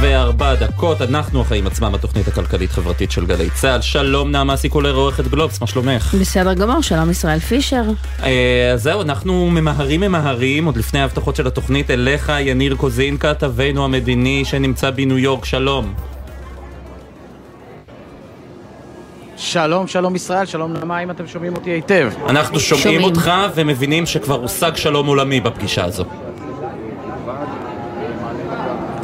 [0.00, 3.80] וארבע דקות, אנחנו החיים עצמם, התוכנית הכלכלית-חברתית של גלי צה"ל.
[3.80, 6.14] שלום נעמה סיקולר, עורכת גלובס, מה שלומך?
[6.20, 7.82] בסדר גמור, שלום ישראל פישר.
[8.22, 14.44] אה, זהו, אנחנו ממהרים ממהרים, עוד לפני ההבטחות של התוכנית, אליך יניר קוזין, כתבנו המדיני
[14.44, 15.94] שנמצא בניו יורק, שלום.
[19.36, 22.10] שלום, שלום ישראל, שלום נעמה, האם אתם שומעים אותי היטב?
[22.28, 23.02] אנחנו שומעים שומעים.
[23.02, 26.04] אותך ומבינים שכבר הושג שלום עולמי בפגישה הזו.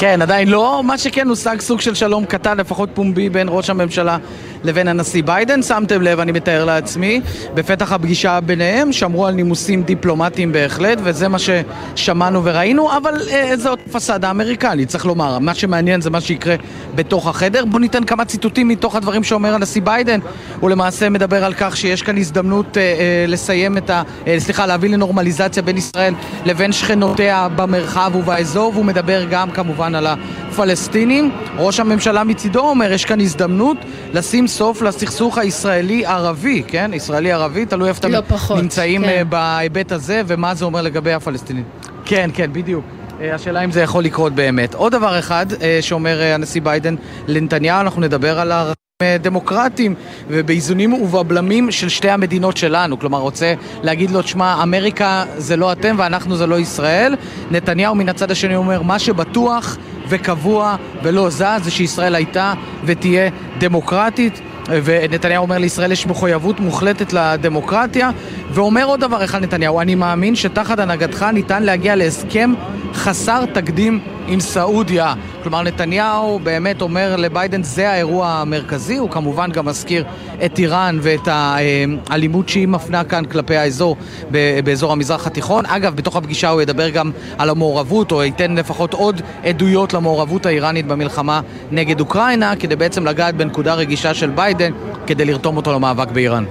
[0.05, 4.19] כן, עדיין לא, מה שכן הושג סוג של שלום קטן, לפחות פומבי, בין ראש הממשלה
[4.65, 5.63] לבין הנשיא ביידן.
[5.63, 7.21] שמתם לב, אני מתאר לעצמי,
[7.55, 13.79] בפתח הפגישה ביניהם, שמרו על נימוסים דיפלומטיים בהחלט, וזה מה ששמענו וראינו, אבל אה, זאת
[13.93, 15.39] פסאדה אמריקנית, צריך לומר.
[15.39, 16.55] מה שמעניין זה מה שיקרה
[16.95, 17.65] בתוך החדר.
[17.65, 20.21] בואו ניתן כמה ציטוטים מתוך הדברים שאומר הנשיא ביידן.
[20.61, 24.03] הוא למעשה מדבר על כך שיש כאן הזדמנות אה, אה, לסיים את ה...
[24.27, 30.07] אה, סליחה, להביא לנורמליזציה בין ישראל לבין שכנותיה במרחב ובאזור, והוא מדבר גם כמובן על
[30.55, 31.31] הפלסטינים.
[31.59, 33.77] ראש הממשלה מצידו אומר, יש כאן הזדמנות
[34.13, 36.91] לשים סוף לסכסוך הישראלי-ערבי, כן?
[36.95, 39.09] ישראלי-ערבי, תלוי איפה לא אתם פחות, נמצאים כן.
[39.09, 41.65] אה, בהיבט הזה, ומה זה אומר לגבי הפלסטינים.
[42.05, 42.85] כן, כן, בדיוק.
[43.21, 44.75] אה, השאלה אם זה יכול לקרות באמת.
[44.75, 46.95] עוד דבר אחד אה, שאומר הנשיא ביידן
[47.29, 48.73] לנתניהו, אנחנו נדבר על אה,
[49.03, 49.95] דמוקרטיים
[50.29, 52.99] ובאיזונים ובבלמים של שתי המדינות שלנו.
[52.99, 57.15] כלומר, רוצה להגיד לו, תשמע, אמריקה זה לא אתם ואנחנו זה לא ישראל.
[57.51, 59.77] נתניהו מן הצד השני אומר, מה שבטוח
[60.09, 64.41] וקבוע ולא זז זה שישראל הייתה ותהיה דמוקרטית.
[64.69, 68.11] ונתניהו אומר לישראל יש מחויבות מוחלטת לדמוקרטיה
[68.51, 72.53] ואומר עוד דבר אחד נתניהו, אני מאמין שתחת הנהגתך ניתן להגיע להסכם
[72.95, 75.15] חסר תקדים עם סעודיה.
[75.43, 80.05] כלומר נתניהו באמת אומר לביידן זה האירוע המרכזי, הוא כמובן גם מזכיר
[80.45, 83.97] את איראן ואת האלימות שהיא מפנה כאן כלפי האזור
[84.31, 85.67] ב- באזור המזרח התיכון.
[85.67, 90.87] אגב, בתוך הפגישה הוא ידבר גם על המעורבות, או ייתן לפחות עוד עדויות למעורבות האיראנית
[90.87, 91.41] במלחמה
[91.71, 94.73] נגד אוקראינה, כדי בעצם לגעת בנקודה רגישה של ביידן,
[95.07, 96.45] כדי לרתום אותו למאבק באיראן.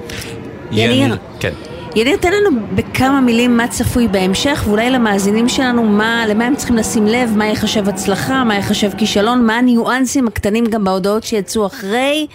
[0.72, 1.18] יניר.
[1.40, 1.73] כן.
[1.96, 6.76] יניר, תן לנו בכמה מילים מה צפוי בהמשך, ואולי למאזינים שלנו, מה, למה הם צריכים
[6.76, 12.28] לשים לב, מה יחשב הצלחה, מה יחשב כישלון, מה הניואנסים הקטנים גם בהודעות שיצאו אחרי,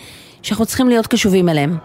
[0.43, 1.77] שאנחנו צריכים להיות קשובים אליהם.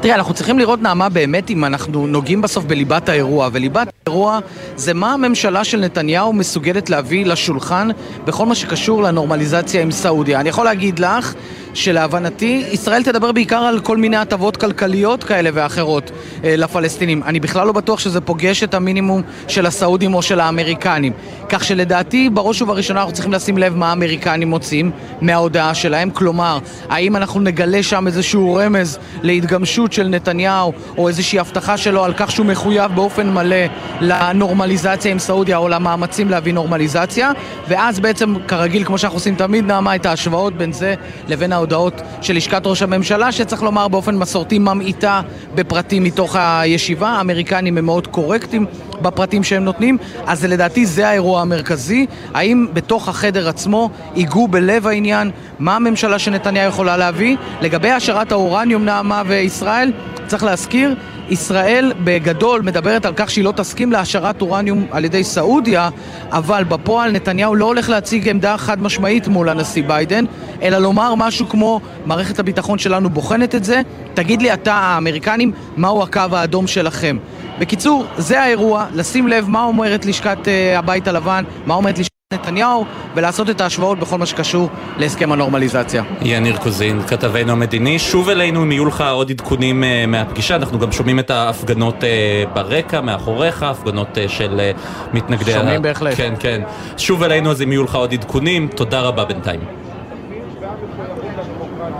[0.00, 4.38] תראה, אנחנו צריכים לראות, נעמה, באמת אם אנחנו נוגעים בסוף בליבת האירוע, וליבת האירוע
[4.76, 7.88] זה מה הממשלה של נתניהו מסוגלת להביא לשולחן
[8.24, 10.40] בכל מה שקשור לנורמליזציה עם סעודיה.
[10.40, 11.34] אני יכול להגיד לך
[11.74, 16.10] שלהבנתי, ישראל תדבר בעיקר על כל מיני הטבות כלכליות כאלה ואחרות
[16.44, 17.22] אה, לפלסטינים.
[17.22, 21.12] אני בכלל לא בטוח שזה פוגש את המינימום של הסעודים או של האמריקנים.
[21.48, 26.10] כך שלדעתי, בראש ובראשונה אנחנו צריכים לשים לב מה האמריקנים מוצאים מההודעה שלהם.
[26.10, 26.58] כלומר,
[26.88, 32.30] האם אנחנו נגלה שם איזשהו רמז להתגמשות של נתניהו, או איזושהי הבטחה שלו על כך
[32.30, 33.56] שהוא מחויב באופן מלא
[34.00, 37.30] לנורמליזציה עם סעודיה, או למאמצים להביא נורמליזציה,
[37.68, 40.94] ואז בעצם, כרגיל, כמו שאנחנו עושים תמיד, נעמה, את ההשוואות בין זה
[41.28, 45.20] לבין ההודעות של לשכת ראש הממשלה, שצריך לומר באופן מסורתי ממעיטה
[45.54, 47.08] בפרטים מתוך הישיבה.
[47.08, 48.66] האמריקנים הם מאוד קורקטים
[49.02, 52.06] בפרטים שהם נותנים, אז לדעתי זה האירוע המרכזי.
[52.34, 57.36] האם בתוך החדר עצמו ייגעו בלב העניין מה הממשלה של נתניהו יכולה להביא?
[57.60, 59.92] לגבי השארת האורניום, נעמה וישראל,
[60.30, 60.94] צריך להזכיר,
[61.28, 65.88] ישראל בגדול מדברת על כך שהיא לא תסכים להשארת אורניום על ידי סעודיה,
[66.30, 70.24] אבל בפועל נתניהו לא הולך להציג עמדה חד משמעית מול הנשיא ביידן,
[70.62, 73.80] אלא לומר משהו כמו מערכת הביטחון שלנו בוחנת את זה,
[74.14, 77.16] תגיד לי אתה האמריקנים מהו הקו האדום שלכם.
[77.58, 82.84] בקיצור, זה האירוע, לשים לב מה אומרת לשכת uh, הבית הלבן, מה אומרת לשכת נתניהו,
[83.14, 86.02] ולעשות את ההשוואות בכל מה שקשור להסכם הנורמליזציה.
[86.22, 90.92] יניר קוזין, כתבנו המדיני, שוב אלינו אם יהיו לך עוד עדכונים אה, מהפגישה, אנחנו גם
[90.92, 94.70] שומעים את ההפגנות אה, ברקע, מאחוריך, הפגנות אה, של
[95.12, 95.52] מתנגדי...
[95.52, 96.14] שומעים בהחלט.
[96.16, 96.62] כן, כן.
[96.96, 99.60] שוב אלינו אז אם יהיו לך עוד עדכונים, תודה רבה בינתיים.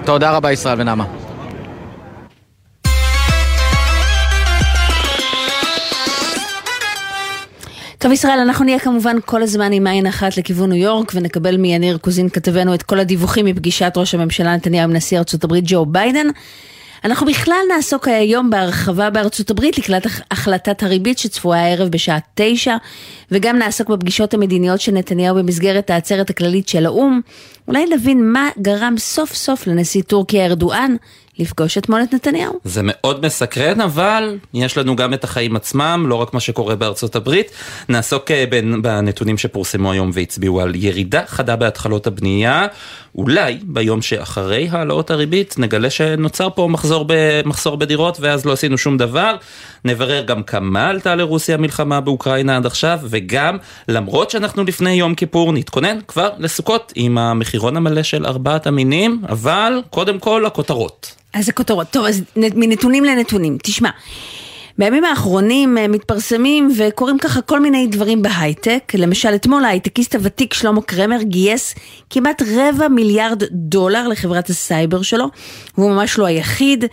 [0.05, 1.05] תודה רבה ישראל ונעמה.
[8.01, 11.99] טוב ישראל, אנחנו נהיה כמובן כל הזמן עם עין אחת לכיוון ניו יורק ונקבל מיניר
[11.99, 16.27] קוזין כתבנו את כל הדיווחים מפגישת ראש הממשלה נתניהו עם נשיא ארצות הברית ג'ו ביידן.
[17.05, 22.77] אנחנו בכלל נעסוק היום בהרחבה בארצות הברית לקראת הח- החלטת הריבית שצפויה הערב בשעה תשע
[23.31, 27.21] וגם נעסוק בפגישות המדיניות של נתניהו במסגרת העצרת הכללית של האו"ם.
[27.69, 30.97] אולי נבין מה גרם סוף סוף לנשיא טורקיה ארדואן
[31.41, 32.60] לפגוש אתמול את נתניהו.
[32.65, 37.16] זה מאוד מסקרן, אבל יש לנו גם את החיים עצמם, לא רק מה שקורה בארצות
[37.16, 37.51] הברית.
[37.89, 38.45] נעסוק אה,
[38.83, 42.66] בנתונים שפורסמו היום והצביעו על ירידה חדה בהתחלות הבנייה.
[43.15, 48.78] אולי ביום שאחרי העלאות הריבית נגלה שנוצר פה מחזור מחזור במחסור בדירות ואז לא עשינו
[48.78, 49.36] שום דבר.
[49.84, 53.57] נברר גם כמה עלתה לרוסיה המלחמה באוקראינה עד עכשיו, וגם
[53.89, 59.83] למרות שאנחנו לפני יום כיפור נתכונן כבר לסוכות עם המחירון המלא של ארבעת המינים, אבל
[59.91, 61.15] קודם כל הכותרות.
[61.34, 61.86] אז הכותרות.
[61.91, 63.59] טוב, אז מנתונים לנתונים.
[63.63, 63.91] תשמע.
[64.78, 68.93] בימים האחרונים אה, מתפרסמים וקורים ככה כל מיני דברים בהייטק.
[68.99, 71.75] למשל, אתמול ההייטקיסט הוותיק שלמה קרמר גייס
[72.11, 75.27] כמעט רבע מיליארד דולר לחברת הסייבר שלו,
[75.78, 76.84] והוא ממש לא היחיד.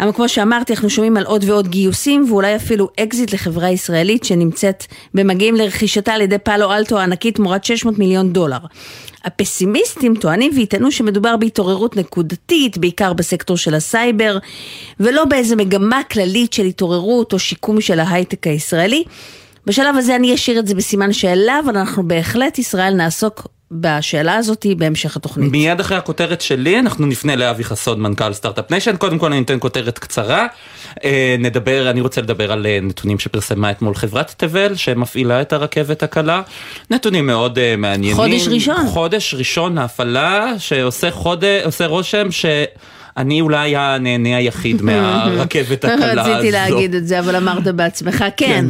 [0.00, 4.84] אבל כמו שאמרתי, אנחנו שומעים על עוד ועוד גיוסים, ואולי אפילו אקזיט לחברה ישראלית שנמצאת
[5.14, 8.58] במגעים לרכישתה על ידי פאלו אלטו הענקית תמורת 600 מיליון דולר.
[9.28, 14.38] הפסימיסטים טוענים ויטענו שמדובר בהתעוררות נקודתית, בעיקר בסקטור של הסייבר,
[15.00, 19.04] ולא באיזה מגמה כללית של התעוררות או שיקום של ההייטק הישראלי.
[19.66, 24.66] בשלב הזה אני אשאיר את זה בסימן שאלה, אבל אנחנו בהחלט, ישראל, נעסוק בשאלה הזאת
[24.76, 25.52] בהמשך התוכנית.
[25.52, 29.56] מיד אחרי הכותרת שלי אנחנו נפנה לאבי חסון מנכ"ל סטארט-אפ ניישן קודם כל אני אתן
[29.60, 30.46] כותרת קצרה
[31.04, 36.02] אה, נדבר אני רוצה לדבר על אה, נתונים שפרסמה אתמול חברת תבל שמפעילה את הרכבת
[36.02, 36.42] הקלה
[36.90, 42.46] נתונים מאוד אה, מעניינים חודש ראשון חודש ראשון ההפעלה שעושה חודש עושה רושם ש...
[43.16, 46.32] אני אולי הנהנה היחיד מהרכבת הקלה הזו.
[46.32, 48.46] רציתי להגיד את זה, אבל אמרת בעצמך, כן.
[48.46, 48.66] כן.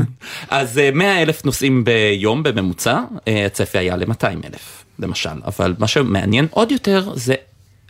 [0.51, 4.88] אז 100 אלף נוסעים ביום בממוצע, הצפי היה ל-200 אלף.
[4.99, 7.35] למשל, אבל מה שמעניין עוד יותר זה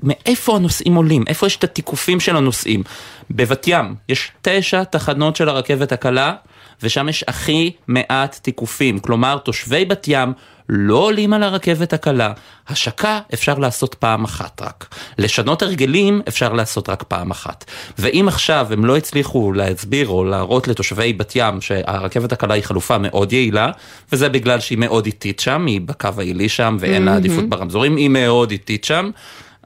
[0.02, 2.82] מאיפה הנוסעים עולים, איפה יש את התיקופים של הנוסעים.
[3.30, 6.34] בבת ים יש תשע תחנות של הרכבת הקלה,
[6.82, 10.32] ושם יש הכי מעט תיקופים, כלומר תושבי בת ים
[10.68, 12.32] לא עולים על הרכבת הקלה,
[12.68, 14.94] השקה אפשר לעשות פעם אחת רק.
[15.18, 17.64] לשנות הרגלים אפשר לעשות רק פעם אחת.
[17.98, 22.98] ואם עכשיו הם לא הצליחו להסביר או להראות לתושבי בת ים שהרכבת הקלה היא חלופה
[22.98, 23.70] מאוד יעילה,
[24.12, 28.08] וזה בגלל שהיא מאוד איטית שם, היא בקו העילי שם ואין לה עדיפות ברמזורים, היא
[28.08, 29.10] מאוד איטית שם.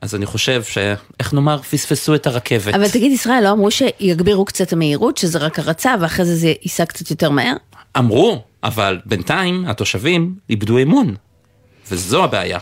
[0.02, 0.78] אז אני חושב ש...
[1.20, 1.62] איך נאמר?
[1.62, 2.74] פספסו את הרכבת.
[2.74, 6.84] אבל תגיד, ישראל, לא אמרו שיגבירו קצת המהירות, שזה רק הרצה, ואחרי זה זה ייסע
[6.84, 7.54] קצת יותר מהר?
[7.98, 11.14] אמרו, אבל בינתיים התושבים איבדו אמון,
[11.90, 12.58] וזו הבעיה.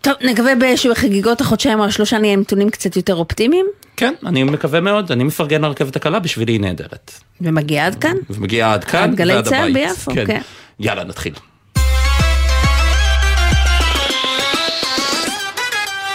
[0.00, 3.66] טוב, נקווה שבחגיגות החודשיים או השלושה נהיה נתונים קצת יותר אופטימיים?
[3.96, 7.12] כן, אני מקווה מאוד, אני מפרגן לרכבת הקלה, בשבילי היא נהדרת.
[7.40, 8.16] ומגיעה עד כאן?
[8.30, 10.26] ומגיעה עד כאן, עד גלי צה"ל ביפו, כן.
[10.26, 10.40] כן.
[10.80, 11.34] יאללה, נתחיל.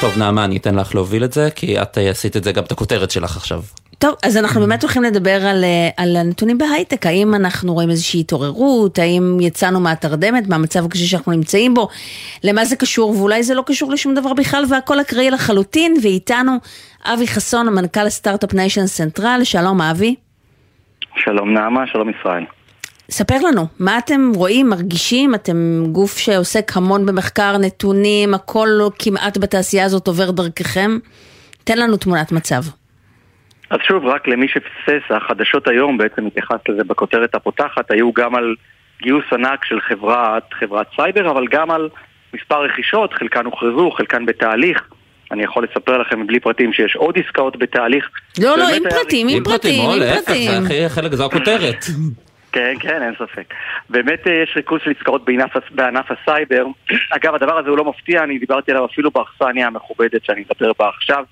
[0.02, 2.72] טוב, נעמה, אני אתן לך להוביל את זה, כי את עשית את זה גם את
[2.72, 3.62] הכותרת שלך עכשיו.
[4.04, 8.20] טוב, אז אנחנו באמת הולכים לדבר על, אה, על הנתונים בהייטק, האם אנחנו רואים איזושהי
[8.20, 11.88] התעוררות, האם יצאנו מהתרדמת, מהמצב הקשה שאנחנו נמצאים בו,
[12.44, 16.52] למה זה קשור, ואולי זה לא קשור לשום דבר בכלל, והכל אקראי לחלוטין, ואיתנו
[17.06, 20.16] אבי חסון, המנכ"ל ה Start-Up Nation Central, שלום אבי.
[21.16, 22.46] שלום נעמה, שלום ישראל.
[23.12, 25.36] ספר לנו, מה אתם רואים, מרגישים?
[25.36, 30.98] אתם גוף שעוסק המון במחקר, נתונים, הכל כמעט בתעשייה הזאת עובר דרככם.
[31.64, 32.64] תן לנו תמונת מצב.
[33.70, 38.56] אז שוב, רק למי שפספס, החדשות היום בעצם התייחס לזה בכותרת הפותחת, היו גם על
[39.02, 41.90] גיוס ענק של חברת, חברת סייבר, אבל גם על
[42.34, 44.82] מספר רכישות, חלקן הוכרזו, חלקן בתהליך.
[45.32, 48.10] אני יכול לספר לכם בלי פרטים שיש עוד עסקאות בתהליך.
[48.40, 50.52] לא, לא, עם פרטים, עם פרטים, עם פרטים.
[50.62, 51.86] זה חלק, זו הכותרת.
[52.54, 53.54] כן, כן, אין ספק.
[53.90, 56.66] באמת אה, יש ריכוז של עסקאות בענף, בענף הסייבר.
[57.18, 60.90] אגב, הדבר הזה הוא לא מפתיע, אני דיברתי עליו אפילו באכסניה המכובדת שאני מדבר בה
[60.90, 61.24] עכשיו.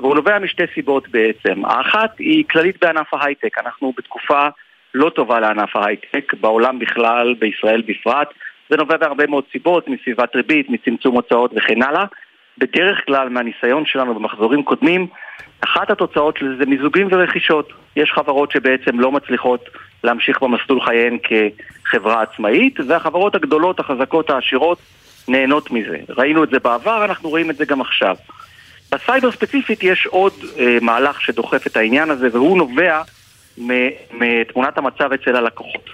[0.00, 1.64] והוא נובע משתי סיבות בעצם.
[1.64, 3.58] האחת היא כללית בענף ההייטק.
[3.58, 4.48] אנחנו בתקופה
[4.94, 8.28] לא טובה לענף ההייטק, בעולם בכלל, בישראל בפרט.
[8.70, 12.04] זה נובע בהרבה מאוד סיבות, מסביבת ריבית, מצמצום הוצאות וכן הלאה.
[12.58, 15.06] בדרך כלל, מהניסיון שלנו במחזורים קודמים,
[15.60, 17.72] אחת התוצאות של זה מיזוגים ורכישות.
[17.96, 19.68] יש חברות שבעצם לא מצליחות
[20.04, 24.78] להמשיך במסלול חייהן כחברה עצמאית, והחברות הגדולות, החזקות, העשירות,
[25.28, 25.96] נהנות מזה.
[26.08, 28.16] ראינו את זה בעבר, אנחנו רואים את זה גם עכשיו.
[28.94, 33.02] בסייבר ספציפית יש עוד אה, מהלך שדוחף את העניין הזה, והוא נובע
[34.12, 35.90] מתמונת המצב אצל הלקוחות.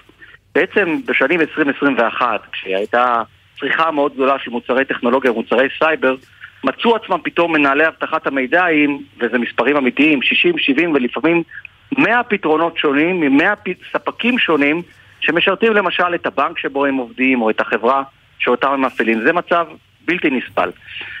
[0.55, 3.21] בעצם בשנים 2021, כשהייתה
[3.59, 6.15] צריכה מאוד גדולה של מוצרי טכנולוגיה ומוצרי סייבר,
[6.63, 11.43] מצאו עצמם פתאום מנהלי אבטחת המידע עם, וזה מספרים אמיתיים, 60, 70 ולפעמים
[11.97, 14.81] 100 פתרונות שונים מ-100 ספקים שונים
[15.19, 18.03] שמשרתים למשל את הבנק שבו הם עובדים או את החברה
[18.39, 19.21] שאותם הם מפעילים.
[19.21, 19.67] זה מצב
[20.07, 20.71] בלתי נסבל.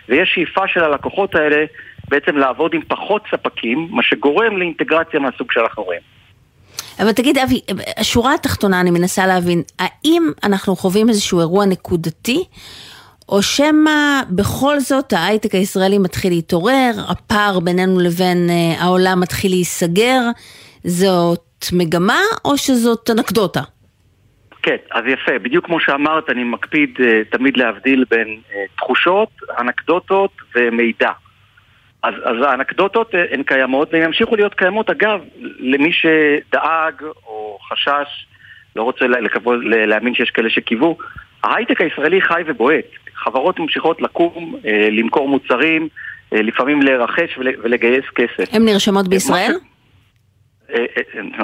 [0.09, 1.65] ויש שאיפה של הלקוחות האלה
[2.07, 6.01] בעצם לעבוד עם פחות ספקים, מה שגורם לאינטגרציה מהסוג שאנחנו רואים.
[6.99, 7.61] אבל תגיד אבי,
[7.97, 12.43] השורה התחתונה אני מנסה להבין, האם אנחנו חווים איזשהו אירוע נקודתי,
[13.29, 20.21] או שמא בכל זאת ההייטק הישראלי מתחיל להתעורר, הפער בינינו לבין אה, העולם מתחיל להיסגר,
[20.83, 23.61] זאת מגמה או שזאת אנקדוטה?
[24.67, 30.31] כן, אז יפה, בדיוק כמו שאמרת, אני מקפיד uh, תמיד להבדיל בין uh, תחושות, אנקדוטות
[30.55, 31.11] ומידע.
[32.03, 34.89] אז, אז האנקדוטות אה, הן קיימות והן ימשיכו להיות קיימות.
[34.89, 35.19] אגב,
[35.59, 38.27] למי שדאג או חשש,
[38.75, 40.97] לא רוצה לקוות, להאמין שיש כאלה שקיוו,
[41.43, 42.85] ההייטק הישראלי חי ובועט.
[43.15, 45.87] חברות ממשיכות לקום, אה, למכור מוצרים,
[46.33, 48.53] אה, לפעמים לרחש ולגייס כסף.
[48.53, 49.51] הן נרשמות בישראל?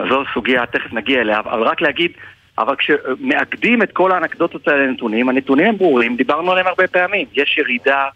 [0.10, 2.12] זו סוגיה, תכף נגיע אליה, אבל רק להגיד,
[2.58, 7.28] אבל כשמאגדים את כל האנקדוטות האלה לנתונים, הנתונים הם ברורים, דיברנו עליהם הרבה פעמים.
[7.34, 8.08] יש ירידה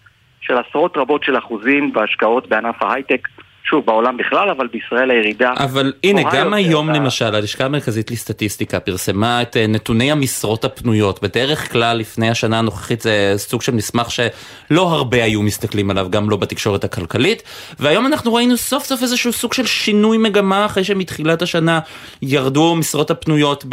[0.41, 3.27] של עשרות רבות של אחוזים בהשקעות בענף ההייטק.
[3.69, 5.53] שוב, בעולם בכלל, אבל בישראל הירידה...
[5.57, 11.23] אבל הנה, גם היום למשל, הלשכה המרכזית לסטטיסטיקה פרסמה את אה, נתוני המשרות הפנויות.
[11.23, 16.29] בדרך כלל, לפני השנה הנוכחית זה סוג של מסמך שלא הרבה היו מסתכלים עליו, גם
[16.29, 17.43] לא בתקשורת הכלכלית.
[17.79, 21.79] והיום אנחנו ראינו סוף סוף איזשהו סוג של שינוי מגמה, אחרי שמתחילת השנה
[22.21, 23.65] ירדו המשרות הפנויות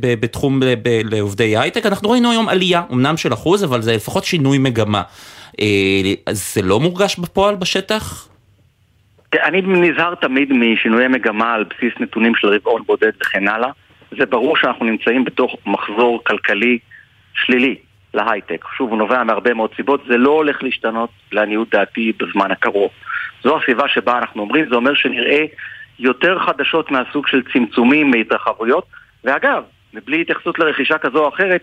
[0.00, 0.60] בתחום
[1.04, 1.86] לעובדי הייטק.
[1.86, 5.02] אנחנו ראינו היום עלייה, אמנם של אחוז, אבל זה לפחות שינוי מגמה.
[5.60, 5.66] אה,
[6.30, 8.31] זה לא מורגש בפועל בשטח?
[9.34, 13.70] אני נזהר תמיד משינויי מגמה על בסיס נתונים של רבעון בודד וכן הלאה.
[14.18, 16.78] זה ברור שאנחנו נמצאים בתוך מחזור כלכלי
[17.34, 17.76] שלילי
[18.14, 18.64] להייטק.
[18.76, 22.90] שוב, הוא נובע מהרבה מאוד סיבות, זה לא הולך להשתנות לעניות דעתי בזמן הקרוב.
[23.42, 25.44] זו הסביבה שבה אנחנו אומרים, זה אומר שנראה
[25.98, 28.86] יותר חדשות מהסוג של צמצומים, מהתרחבויות,
[29.24, 29.62] ואגב,
[29.94, 31.62] מבלי התייחסות לרכישה כזו או אחרת,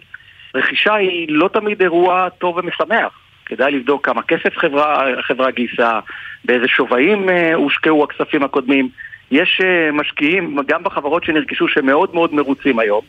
[0.55, 3.19] רכישה היא לא תמיד אירוע טוב ומשמח.
[3.50, 6.00] כדאי לבדוק כמה כסף חברה, חברה גייסה,
[6.46, 8.89] באיזה שווים אה, הושקעו הכספים הקודמים.
[9.32, 13.01] יש אה, משקיעים, גם בחברות שנרכשו, שמאוד מאוד מרוצים היום,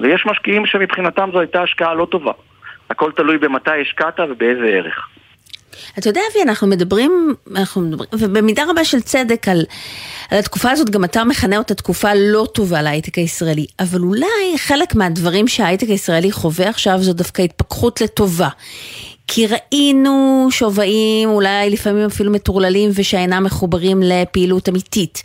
[0.00, 2.32] ויש משקיעים שמבחינתם זו הייתה השקעה לא טובה.
[2.90, 5.08] הכל תלוי במתי השקעת ובאיזה ערך.
[5.98, 9.64] אתה יודע, אבי, אנחנו מדברים, אנחנו מדברים, ובמידה רבה של צדק על,
[10.30, 14.94] על התקופה הזאת, גם אתה מכנה אותה תקופה לא טובה להייטק הישראלי, אבל אולי חלק
[14.94, 18.48] מהדברים שההייטק הישראלי חווה עכשיו זו דווקא התפכחות לטובה.
[19.26, 25.22] כי ראינו שווים אולי לפעמים אפילו מטורללים ושאינם מחוברים לפעילות אמיתית.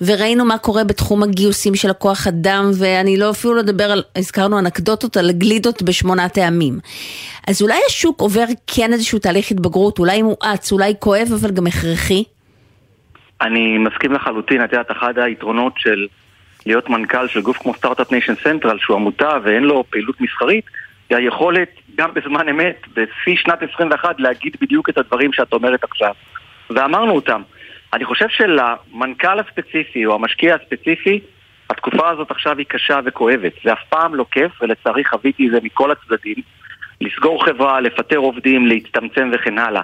[0.00, 4.58] וראינו מה קורה בתחום הגיוסים של הכוח אדם, ואני לא אפילו לא אדבר על, הזכרנו
[4.58, 6.78] אנקדוטות על גלידות בשמונה טעמים.
[7.48, 12.24] אז אולי השוק עובר כן איזשהו תהליך התבגרות, אולי מואץ, אולי כואב, אבל גם הכרחי?
[13.40, 16.06] אני מסכים לחלוטין, את יודעת, אחד היתרונות של
[16.66, 20.64] להיות מנכ"ל של גוף כמו Start-Up Nation Central, שהוא עמותה ואין לו פעילות מסחרית,
[21.10, 26.14] היכולת גם בזמן אמת, בשיא שנת 21, להגיד בדיוק את הדברים שאת אומרת עכשיו.
[26.70, 27.42] ואמרנו אותם.
[27.92, 31.20] אני חושב שלמנכ"ל הספציפי או המשקיע הספציפי,
[31.70, 33.52] התקופה הזאת עכשיו היא קשה וכואבת.
[33.64, 36.36] זה אף פעם לא כיף, ולצערי חוויתי את זה מכל הצדדים.
[37.00, 39.82] לסגור חברה, לפטר עובדים, להצטמצם וכן הלאה.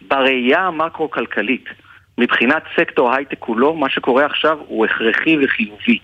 [0.00, 1.64] בראייה המקרו-כלכלית,
[2.18, 5.98] מבחינת סקטור הייטק כולו, מה שקורה עכשיו הוא הכרחי וחיובי.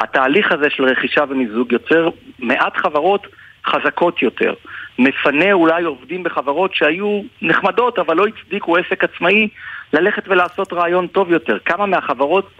[0.00, 3.26] התהליך הזה של רכישה ומיזוג יוצר מעט חברות
[3.66, 4.54] חזקות יותר.
[4.98, 9.48] מפנה אולי עובדים בחברות שהיו נחמדות אבל לא הצדיקו עסק עצמאי
[9.92, 11.58] ללכת ולעשות רעיון טוב יותר.
[11.64, 12.50] כמה מהחברות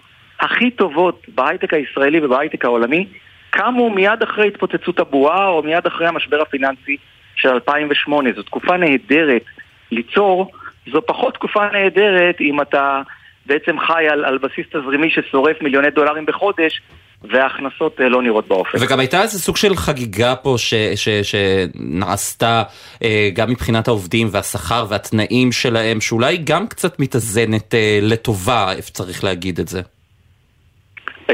[0.40, 3.06] הכי טובות בהייטק הישראלי ובהייטק העולמי
[3.50, 6.96] קמו מיד אחרי התפוצצות הבועה או מיד אחרי המשבר הפיננסי
[7.36, 8.32] של 2008.
[8.36, 9.44] זו תקופה נהדרת
[9.90, 10.52] ליצור,
[10.92, 13.02] זו פחות תקופה נהדרת אם אתה
[13.46, 16.82] בעצם חי על, על בסיס תזרימי ששורף מיליוני דולרים בחודש
[17.24, 18.78] וההכנסות אה, לא נראות באופן.
[18.80, 22.62] וגם הייתה איזה סוג של חגיגה פה ש, ש, שנעשתה
[23.02, 29.58] אה, גם מבחינת העובדים והשכר והתנאים שלהם, שאולי גם קצת מתאזנת אה, לטובה, צריך להגיד
[29.58, 29.80] את זה.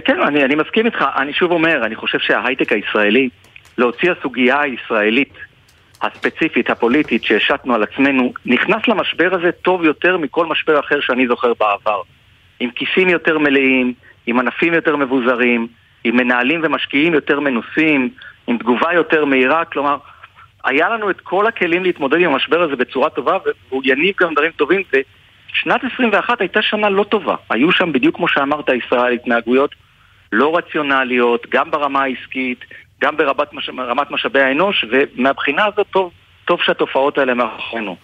[0.05, 1.05] כן, אני, אני מסכים איתך.
[1.17, 3.29] אני שוב אומר, אני חושב שההייטק הישראלי,
[3.79, 5.33] להוציא הסוגיה הישראלית
[6.03, 11.53] הספציפית, הפוליטית, שהשתנו על עצמנו, נכנס למשבר הזה טוב יותר מכל משבר אחר שאני זוכר
[11.61, 12.03] בעבר.
[12.61, 13.95] עם כיסים יותר מלאים,
[14.27, 15.67] עם ענפים יותר מבוזרים,
[16.05, 18.11] עם מנהלים ומשקיעים יותר מנוסים,
[18.47, 19.97] עם תגובה יותר מהירה, כלומר,
[20.65, 23.39] היה לנו את כל הכלים להתמודד עם המשבר הזה בצורה טובה,
[23.69, 27.35] והוא יניב גם דברים טובים, ושנת 21 הייתה שנה לא טובה.
[27.51, 29.75] היו שם, בדיוק כמו שאמרת, ישראל, התנהגויות
[30.33, 32.65] לא רציונליות, גם ברמה העסקית,
[33.01, 33.71] גם ברמת, מש...
[34.11, 36.11] משאבי האנוש, ומהבחינה הזאת טוב,
[36.45, 37.97] טוב שהתופעות האלה מאחורינו.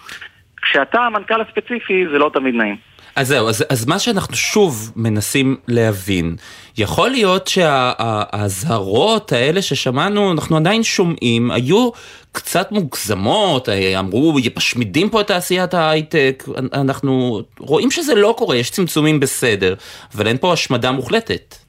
[0.63, 2.77] כשאתה המנכ"ל הספציפי, זה לא תמיד נעים.
[3.17, 6.37] אז זהו, אז, אז מה שאנחנו שוב מנסים להבין,
[6.79, 11.91] יכול להיות שהאזהרות שה, האלה ששמענו, אנחנו עדיין שומעים, היו
[12.33, 19.21] קצת מוגזמות, אמרו, משמידים פה את תעשיית ההייטק, אנחנו רואים שזה לא קורה, יש צמצומים
[19.21, 19.75] בסדר,
[20.15, 21.64] אבל אין פה השמדה מוחלטת.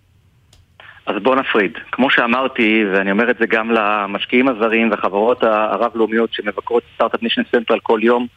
[1.06, 1.72] אז בוא נפריד.
[1.92, 7.80] כמו שאמרתי, ואני אומר את זה גם למשקיעים הזרים והחברות הרב-לאומיות שמבקרות Start-Up Nation Central
[7.80, 8.28] כל יום,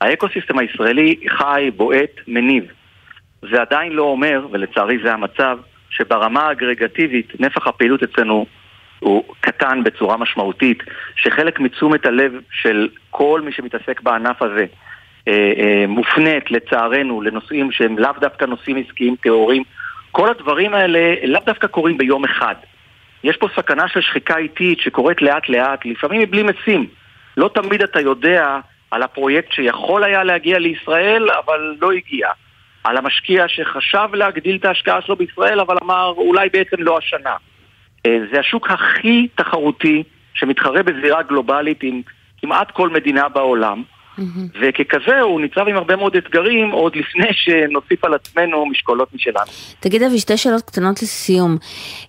[0.00, 2.64] האקוסיסטם הישראלי חי, בועט, מניב.
[3.50, 5.58] זה עדיין לא אומר, ולצערי זה המצב,
[5.90, 8.46] שברמה האגרגטיבית נפח הפעילות אצלנו
[8.98, 10.82] הוא קטן בצורה משמעותית,
[11.16, 14.66] שחלק מתשומת הלב של כל מי שמתעסק בענף הזה
[15.28, 19.62] אה, אה, מופנית לצערנו לנושאים שהם לאו דווקא נושאים עסקיים טהורים,
[20.14, 22.54] כל הדברים האלה לאו דווקא קורים ביום אחד.
[23.24, 26.86] יש פה סכנה של שחיקה איטית שקורית לאט לאט, לפעמים מבלי משים.
[27.36, 28.58] לא תמיד אתה יודע
[28.90, 32.28] על הפרויקט שיכול היה להגיע לישראל, אבל לא הגיע.
[32.84, 37.36] על המשקיע שחשב להגדיל את ההשקעה שלו בישראל, אבל אמר אולי בעצם לא השנה.
[38.06, 40.02] אה, זה השוק הכי תחרותי
[40.34, 42.02] שמתחרה בזירה גלובלית עם
[42.40, 43.82] כמעט כל מדינה בעולם.
[44.18, 44.58] Mm-hmm.
[44.62, 49.52] וככזה הוא ניצב עם הרבה מאוד אתגרים עוד לפני שנוסיף על עצמנו משקולות משלנו.
[49.80, 51.56] תגיד אבי, שתי שאלות קטנות לסיום.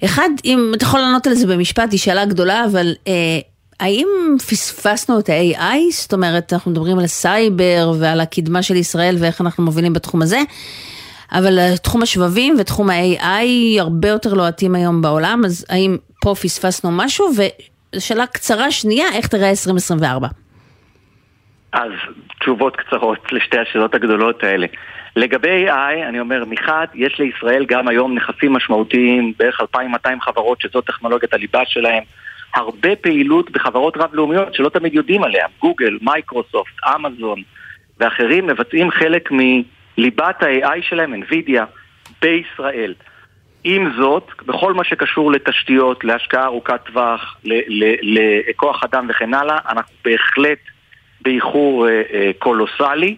[0.06, 3.14] אחד, אם אתה יכול לענות על זה במשפט, היא שאלה גדולה, אבל אה,
[3.80, 4.08] האם
[4.50, 5.78] פספסנו את ה-AI?
[5.92, 10.40] זאת אומרת, אנחנו מדברים על הסייבר ועל הקדמה של ישראל ואיך אנחנו מובילים בתחום הזה,
[11.32, 17.28] אבל תחום השבבים ותחום ה-AI הרבה יותר לוהטים היום בעולם, אז האם פה פספסנו משהו?
[17.96, 20.28] ושאלה קצרה שנייה, איך תראה 2024?
[21.76, 21.92] אז
[22.40, 24.68] תשובות קצרות לשתי השאלות הגדולות האלה.
[25.16, 30.82] לגבי AI, אני אומר, מחד, יש לישראל גם היום נכסים משמעותיים, בערך 2,200 חברות שזו
[30.82, 32.04] טכנולוגיית הליבה שלהם,
[32.54, 37.42] הרבה פעילות בחברות רב-לאומיות שלא תמיד יודעים עליה, גוגל, מייקרוסופט, אמזון
[38.00, 41.62] ואחרים מבצעים חלק מליבת ה-AI שלהם, NVIDIA,
[42.22, 42.94] בישראל.
[43.64, 47.38] עם זאת, בכל מה שקשור לתשתיות, להשקעה ארוכת טווח,
[48.02, 50.60] לכוח אדם וכן הלאה, אנחנו בהחלט
[51.26, 53.16] באיחור אה, אה, קולוסלי,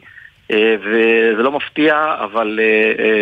[0.51, 2.59] אה, וזה לא מפתיע, אבל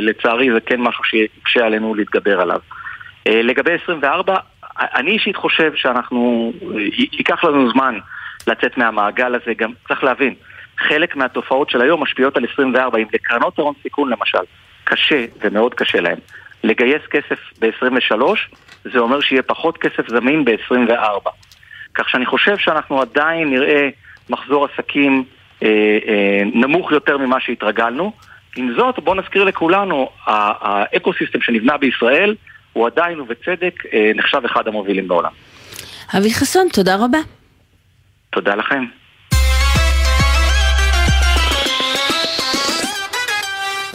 [0.01, 2.59] לצערי זה כן משהו שיקשה עלינו להתגבר עליו.
[3.25, 4.35] לגבי 24,
[4.79, 6.53] אני אישית חושב שאנחנו,
[7.11, 7.99] ייקח לנו זמן
[8.47, 10.33] לצאת מהמעגל הזה, גם צריך להבין,
[10.77, 14.45] חלק מהתופעות של היום משפיעות על 24, אם לקרנות הון סיכון למשל,
[14.83, 16.17] קשה ומאוד קשה להם
[16.63, 18.21] לגייס כסף ב-23,
[18.83, 21.29] זה אומר שיהיה פחות כסף זמין ב-24.
[21.95, 23.89] כך שאני חושב שאנחנו עדיין נראה
[24.29, 25.23] מחזור עסקים
[25.63, 25.67] אה,
[26.07, 28.11] אה, נמוך יותר ממה שהתרגלנו.
[28.55, 32.35] עם זאת, בואו נזכיר לכולנו, האקו-סיסטם שנבנה בישראל
[32.73, 35.31] הוא עדיין ובצדק אה, נחשב אחד המובילים בעולם.
[36.17, 37.17] אבי חסון, תודה רבה.
[38.29, 38.85] תודה לכם.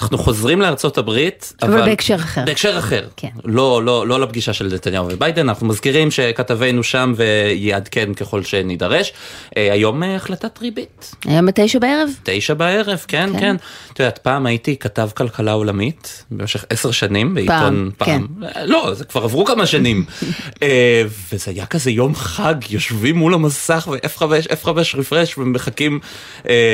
[0.03, 2.45] אנחנו חוזרים לארצות הברית, אבל, אבל בהקשר אחר.
[2.45, 3.07] בהקשר אחר.
[3.17, 3.29] כן.
[3.45, 9.13] לא, לא, לא לפגישה של נתניהו וביידן, אנחנו מזכירים שכתבנו שם ויעדכן ככל שנידרש.
[9.57, 11.15] אה, היום אה, החלטת ריבית.
[11.27, 12.09] היום בתשע בערב?
[12.23, 13.41] תשע בערב, כן, כן.
[13.41, 13.57] כן.
[13.93, 18.17] את יודעת, פעם הייתי כתב כלכלה עולמית במשך עשר שנים בעיתון פעם.
[18.19, 18.27] פעם.
[18.53, 18.67] כן.
[18.67, 20.05] לא, זה כבר עברו כמה שנים.
[20.63, 24.23] אה, וזה היה כזה יום חג, יושבים מול המסך ו-F5,
[24.65, 26.01] F5 רפרש ומחכים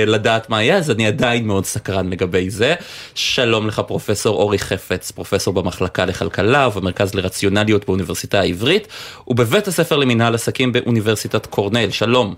[0.06, 2.74] לדעת מה יהיה, אז אני עדיין מאוד סקרן לגבי זה.
[3.16, 8.88] שלום לך פרופסור אורי חפץ, פרופסור במחלקה לכלכלה ובמרכז לרציונליות באוניברסיטה העברית
[9.28, 12.34] ובבית הספר למנהל עסקים באוניברסיטת קורנל, שלום.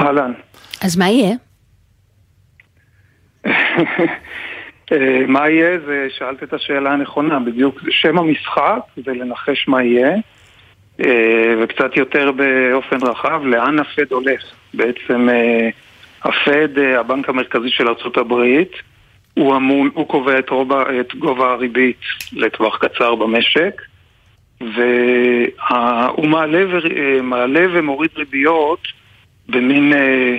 [0.00, 0.32] אהלן.
[0.80, 1.34] אז מה יהיה?
[4.92, 10.14] אה, מה יהיה זה, שאלת את השאלה הנכונה, בדיוק שם המשחק זה לנחש מה יהיה
[11.06, 14.42] אה, וקצת יותר באופן רחב, לאן הפד הולך.
[14.74, 15.68] בעצם אה,
[16.22, 18.32] הפד, הבנק המרכזי של ארה"ב,
[19.38, 22.00] הוא, אמון, הוא קובע את, רוב, את גובה הריבית
[22.32, 23.82] לטווח קצר במשק
[24.60, 26.78] והוא מעלה, ו,
[27.22, 28.80] מעלה ומוריד ריביות
[29.48, 30.38] במין אה,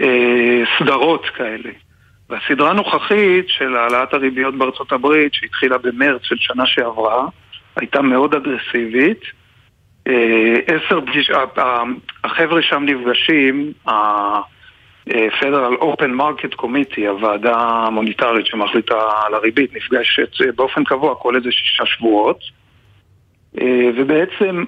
[0.00, 1.70] אה, סדרות כאלה.
[2.30, 7.26] והסדרה הנוכחית של העלאת הריביות בארצות הברית, שהתחילה במרץ של שנה שעברה,
[7.76, 9.20] הייתה מאוד אגרסיבית.
[10.08, 11.30] אה, עשר פגיש...
[12.24, 13.72] החבר'ה שם נפגשים,
[15.10, 21.52] Federal Open Market Committee, הוועדה המוניטרית שמחליטה על הריבית, נפגשת אה, באופן קבוע כל איזה
[21.52, 22.38] שישה שבועות.
[23.60, 24.64] אה, ובעצם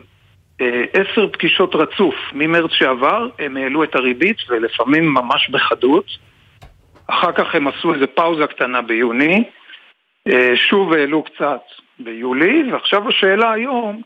[0.60, 6.06] אה, עשר פגישות רצוף ממרץ שעבר הם העלו את הריבית ולפעמים ממש בחדות.
[7.06, 9.44] אחר כך הם עשו איזה פאוזה קטנה ביוני.
[10.54, 11.60] שוב העלו קצת
[11.98, 14.02] ביולי ועכשיו השאלה היום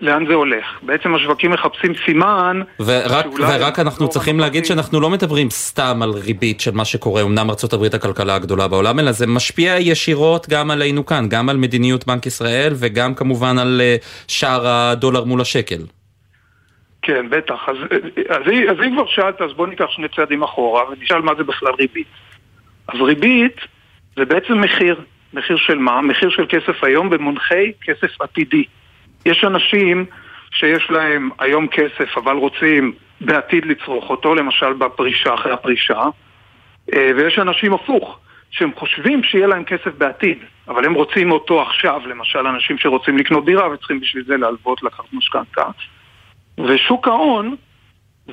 [0.00, 0.64] לאן זה הולך.
[0.82, 6.10] בעצם השווקים מחפשים סימן ורק, ורק אנחנו לא צריכים להגיד שאנחנו לא מדברים סתם על
[6.10, 11.06] ריבית של מה שקורה, אמנם ארה"ב הכלכלה הגדולה בעולם, אלא זה משפיע ישירות גם עלינו
[11.06, 13.96] כאן, גם על מדיניות בנק ישראל וגם כמובן על אה,
[14.28, 15.82] שער הדולר מול השקל.
[17.02, 17.68] כן, בטח.
[17.68, 17.76] אז,
[18.28, 21.72] אז, אז אם כבר שאלת, אז בוא ניקח שני צעדים אחורה ונשאל מה זה בכלל
[21.78, 22.06] ריבית.
[22.88, 23.56] אז ריבית
[24.16, 25.00] זה בעצם מחיר.
[25.34, 26.00] מחיר של מה?
[26.00, 28.64] מחיר של כסף היום במונחי כסף עתידי.
[29.26, 30.04] יש אנשים
[30.50, 36.02] שיש להם היום כסף אבל רוצים בעתיד לצרוך אותו, למשל בפרישה, אחרי הפרישה,
[36.94, 38.18] אה, ויש אנשים הפוך,
[38.50, 43.44] שהם חושבים שיהיה להם כסף בעתיד, אבל הם רוצים אותו עכשיו, למשל אנשים שרוצים לקנות
[43.44, 45.64] דירה וצריכים בשביל זה להלוות לקחת משכנתה.
[46.58, 47.56] ושוק ההון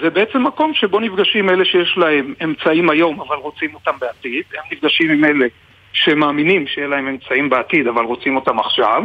[0.02, 4.64] זה בעצם מקום שבו נפגשים אלה שיש להם אמצעים היום אבל רוצים אותם בעתיד, הם
[4.72, 5.46] נפגשים עם אלה
[5.94, 9.04] שמאמינים שיהיה להם אמצעים בעתיד אבל רוצים אותם עכשיו,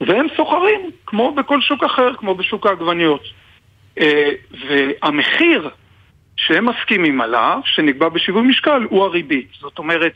[0.00, 3.22] והם סוחרים, כמו בכל שוק אחר, כמו בשוק העגבניות.
[4.00, 4.30] אה,
[4.68, 5.70] והמחיר
[6.36, 9.48] שהם מסכימים עליו, שנקבע בשיווי משקל, הוא הריבית.
[9.60, 10.14] זאת אומרת,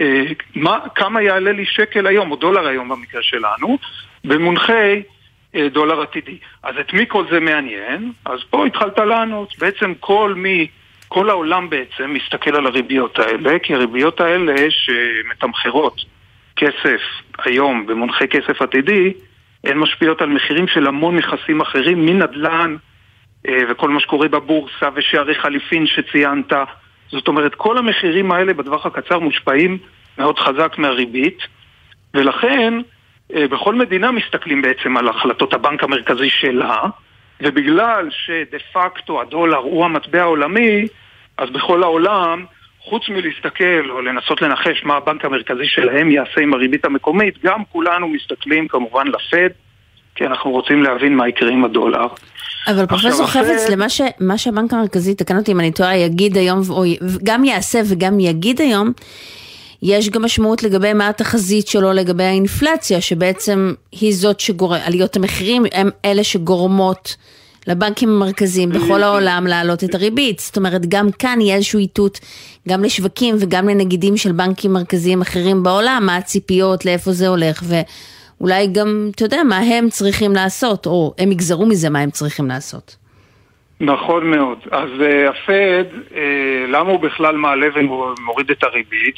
[0.00, 0.22] אה,
[0.54, 3.78] מה, כמה יעלה לי שקל היום, או דולר היום במקרה שלנו,
[4.24, 5.02] במונחי
[5.54, 6.38] אה, דולר עתידי.
[6.62, 8.12] אז את מי כל זה מעניין?
[8.24, 9.58] אז פה התחלת לענות.
[9.58, 10.66] בעצם כל מי,
[11.08, 16.15] כל העולם בעצם מסתכל על הריביות האלה, כי הריביות האלה שמתמחרות
[16.56, 17.00] כסף
[17.44, 19.12] היום במונחי כסף עתידי,
[19.64, 22.76] הן משפיעות על מחירים של המון נכסים אחרים, מנדל"ן
[23.48, 26.52] אה, וכל מה שקורה בבורסה ושערי חליפין שציינת.
[27.08, 29.78] זאת אומרת, כל המחירים האלה בטווח הקצר מושפעים
[30.18, 31.38] מאוד חזק מהריבית,
[32.14, 32.74] ולכן
[33.34, 36.82] אה, בכל מדינה מסתכלים בעצם על החלטות הבנק המרכזי שלה,
[37.40, 40.86] ובגלל שדה פקטו הדולר הוא המטבע העולמי,
[41.38, 42.44] אז בכל העולם,
[42.88, 48.08] חוץ מלהסתכל או לנסות לנחש מה הבנק המרכזי שלהם יעשה עם הריבית המקומית, גם כולנו
[48.08, 49.48] מסתכלים כמובן לפד,
[50.14, 52.06] כי אנחנו רוצים להבין מה יקרה עם הדולר.
[52.66, 54.00] אבל פרופסור חפץ, למה ש,
[54.36, 56.84] שהבנק המרכזי, תקן אותי אם אני טועה, יגיד היום, או
[57.24, 58.92] גם יעשה וגם יגיד היום,
[59.82, 65.62] יש גם משמעות לגבי מה התחזית שלו לגבי האינפלציה, שבעצם היא זאת שגורמת, עליות המחירים
[65.72, 67.16] הם אלה שגורמות
[67.66, 70.38] לבנקים המרכזיים בכל העולם להעלות את הריבית.
[70.38, 72.20] זאת אומרת, גם כאן יהיה איזשהו איתות,
[72.68, 78.66] גם לשווקים וגם לנגידים של בנקים מרכזיים אחרים בעולם, מה הציפיות, לאיפה זה הולך, ואולי
[78.66, 82.96] גם, אתה יודע, מה הם צריכים לעשות, או הם יגזרו מזה מה הם צריכים לעשות.
[83.80, 84.58] נכון מאוד.
[84.70, 86.14] אז uh, הפד, uh,
[86.68, 89.16] למה הוא בכלל מעלה ומוריד את הריבית?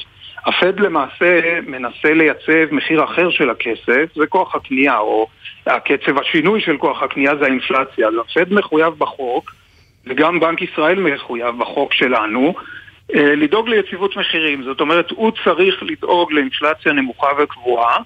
[0.48, 5.26] הפד למעשה מנסה לייצב מחיר אחר של הכסף, זה כוח הקנייה, או
[5.66, 8.08] הקצב השינוי של כוח הקנייה זה האינפלציה.
[8.08, 9.50] אז הפד מחויב בחוק,
[10.06, 12.54] וגם בנק ישראל מחויב בחוק שלנו,
[13.14, 14.62] אה, לדאוג ליציבות מחירים.
[14.62, 17.96] זאת אומרת, הוא צריך לדאוג לאינפלציה נמוכה וקבועה.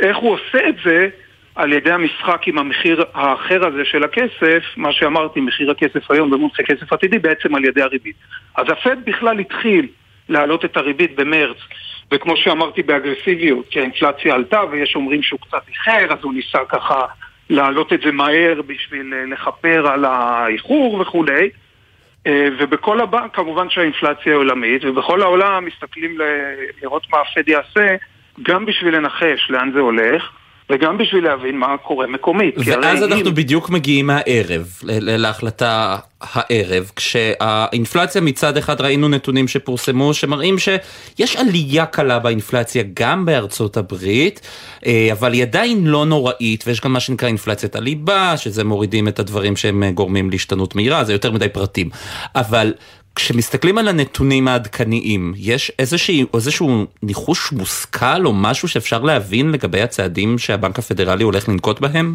[0.00, 1.08] איך הוא עושה את זה?
[1.54, 6.62] על ידי המשחק עם המחיר האחר הזה של הכסף, מה שאמרתי, מחיר הכסף היום במונחי
[6.64, 8.16] כסף עתידי, בעצם על ידי הריבית.
[8.54, 9.86] אז הפד בכלל התחיל
[10.28, 11.56] להעלות את הריבית במרץ,
[12.12, 17.00] וכמו שאמרתי באגרסיביות, כי האינפלציה עלתה ויש אומרים שהוא קצת איחר, אז הוא ניסה ככה
[17.50, 21.50] להעלות את זה מהר בשביל אה, לכפר על האיחור וכולי.
[22.26, 26.18] אה, ובכל הבנק, כמובן שהאינפלציה עולמית, ובכל העולם מסתכלים
[26.82, 27.96] לראות מה הפד יעשה,
[28.42, 30.30] גם בשביל לנחש לאן זה הולך.
[30.70, 32.54] וגם בשביל להבין מה קורה מקומית.
[32.66, 33.34] ואז אנחנו אם...
[33.34, 42.18] בדיוק מגיעים מהערב להחלטה הערב, כשהאינפלציה מצד אחד ראינו נתונים שפורסמו שמראים שיש עלייה קלה
[42.18, 44.40] באינפלציה גם בארצות הברית,
[44.86, 49.18] אה, אבל היא עדיין לא נוראית ויש גם מה שנקרא אינפלציית הליבה, שזה מורידים את
[49.18, 51.90] הדברים שהם גורמים להשתנות מהירה, זה יותר מדי פרטים.
[52.34, 52.72] אבל
[53.16, 60.38] כשמסתכלים על הנתונים העדכניים, יש איזושהי, איזשהו ניחוש מושכל או משהו שאפשר להבין לגבי הצעדים
[60.38, 62.12] שהבנק הפדרלי הולך לנקוט בהם?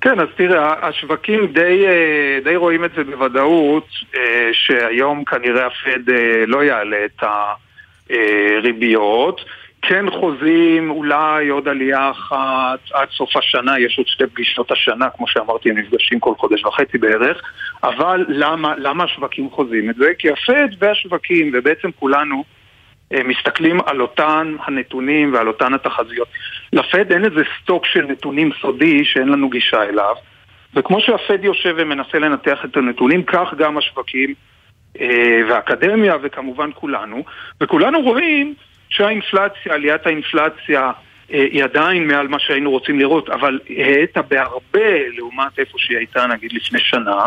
[0.00, 6.10] כן, אז תראה, השווקים די, אה, די רואים את זה בוודאות, אה, שהיום כנראה הפד
[6.10, 7.22] אה, לא יעלה את
[8.10, 9.40] הריביות.
[9.82, 15.26] כן חוזים אולי עוד עלייה אחת עד סוף השנה, יש עוד שתי פגישות השנה, כמו
[15.28, 17.42] שאמרתי, הם נפגשים כל חודש וחצי בערך,
[17.82, 20.12] אבל למה, למה השווקים חוזים את זה?
[20.18, 22.44] כי הפד והשווקים, ובעצם כולנו,
[23.14, 26.28] אה, מסתכלים על אותן הנתונים ועל אותן התחזיות.
[26.72, 30.14] לפד אין איזה סטוק של נתונים סודי שאין לנו גישה אליו,
[30.74, 34.34] וכמו שהפד יושב ומנסה לנתח את הנתונים, כך גם השווקים
[35.00, 37.24] אה, והאקדמיה וכמובן כולנו,
[37.60, 38.54] וכולנו רואים
[38.88, 40.90] שהאינפלציה, עליית האינפלציה
[41.32, 46.26] אה, היא עדיין מעל מה שהיינו רוצים לראות, אבל האטה בהרבה לעומת איפה שהיא הייתה
[46.26, 47.24] נגיד לפני שנה,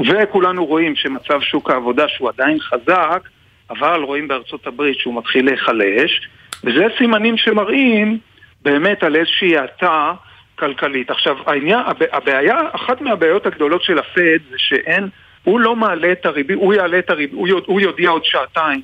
[0.00, 3.28] וכולנו רואים שמצב שוק העבודה שהוא עדיין חזק,
[3.70, 6.28] אבל רואים בארצות הברית שהוא מתחיל להיחלש,
[6.64, 8.18] וזה סימנים שמראים
[8.62, 10.12] באמת על איזושהי האטה
[10.58, 11.10] כלכלית.
[11.10, 11.80] עכשיו, העניין,
[12.12, 15.08] הבעיה, אחת מהבעיות הגדולות של הפד זה שאין,
[15.44, 17.34] הוא לא מעלה את הריבית, הוא יעלה את הריבית,
[17.66, 18.80] הוא יודיע עוד שעתיים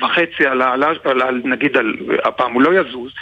[0.00, 3.12] וחצי על, על, על, נגיד, על, הפעם הוא לא יזוז,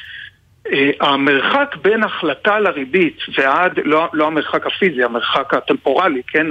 [0.68, 6.46] uh, המרחק בין החלטה לריבית ועד, לא, לא המרחק הפיזי, המרחק הטמפורלי, כן,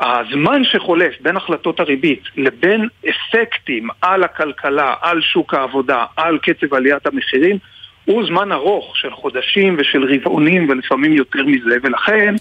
[0.00, 7.06] הזמן שחולף בין החלטות הריבית לבין אפקטים על הכלכלה, על שוק העבודה, על קצב עליית
[7.06, 7.58] המחירים,
[8.04, 12.34] הוא זמן ארוך של חודשים ושל רבעונים ולפעמים יותר מזה, ולכן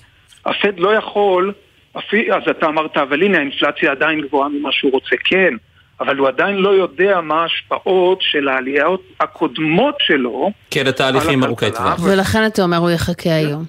[0.46, 1.54] הפד לא יכול,
[1.96, 5.54] אז אתה אמרת, אבל הנה האינפלציה עדיין גבוהה ממה שהוא רוצה, כן,
[6.00, 10.52] אבל הוא עדיין לא יודע מה ההשפעות של העליות הקודמות שלו.
[10.72, 12.00] כן, התהליכים ארוכי טווח.
[12.04, 13.64] ולכן אתה אומר הוא יחכה היום.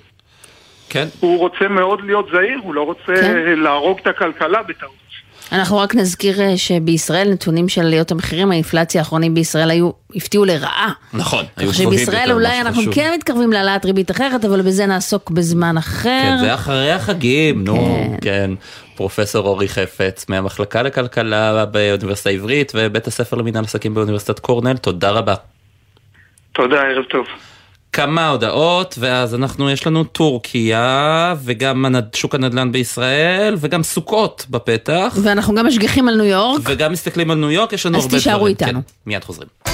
[0.88, 1.06] כן.
[1.20, 3.58] הוא רוצה מאוד להיות זהיר, הוא לא רוצה כן.
[3.58, 5.03] להרוג את הכלכלה בטעות.
[5.52, 10.92] אנחנו רק נזכיר אה, שבישראל נתונים של עליות המחירים, האינפלציה האחרונים בישראל היו, הפתיעו לרעה.
[11.12, 12.94] נכון, היו גבוהים שבישראל יותר, אולי משהו אנחנו חשוב.
[12.94, 16.22] כן מתקרבים להעלאת ריבית אחרת, אבל בזה נעסוק בזמן אחר.
[16.22, 18.16] כן, זה אחרי החגים, נו, כן.
[18.20, 18.50] כן.
[18.96, 25.34] פרופסור אורי חפץ מהמחלקה לכלכלה באוניברסיטה העברית ובית הספר למינהל עסקים באוניברסיטת קורנל, תודה רבה.
[26.52, 27.26] תודה, ערב טוב.
[27.94, 35.54] כמה הודעות, ואז אנחנו, יש לנו טורקיה, וגם שוק הנדל"ן בישראל, וגם סוכות בפתח, ואנחנו
[35.54, 36.60] גם משגיחים על ניו יורק.
[36.64, 38.22] וגם מסתכלים על ניו יורק, יש לנו אז הרבה דברים.
[38.22, 38.72] תישארו איתנו.
[38.72, 39.73] כן, מיד חוזרים.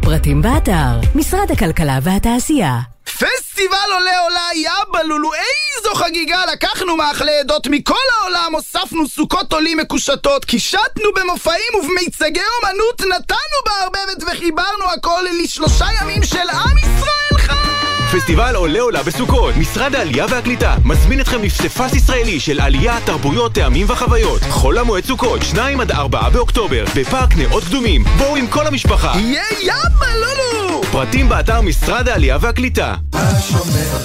[0.00, 2.78] פרטים באתר, משרד הכלכלה והתעשייה.
[3.04, 9.78] פסטיבל עולה עולה יאבה לולו איזו חגיגה לקחנו מאכלי עדות מכל העולם הוספנו סוכות עולים
[9.78, 17.71] מקושטות קישטנו במופעים ובמיצגי אומנות נתנו בערבבת וחיברנו הכל לשלושה ימים של עם ישראל חי
[18.12, 19.56] פסטיבל עולה עולה בסוכות.
[19.56, 24.42] משרד העלייה והקליטה מזמין אתכם לפסיפס ישראלי של עלייה, תרבויות, טעמים וחוויות.
[24.50, 28.04] חול המועד סוכות, 2 עד 4 באוקטובר, בפארק נאות קדומים.
[28.18, 29.12] בואו עם כל המשפחה.
[29.16, 32.94] יהיה יאבה לולו פרטים באתר משרד העלייה והקליטה.
[33.12, 33.98] השומר,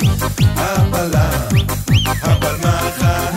[0.55, 1.65] הבלם,
[2.23, 3.36] הבלמח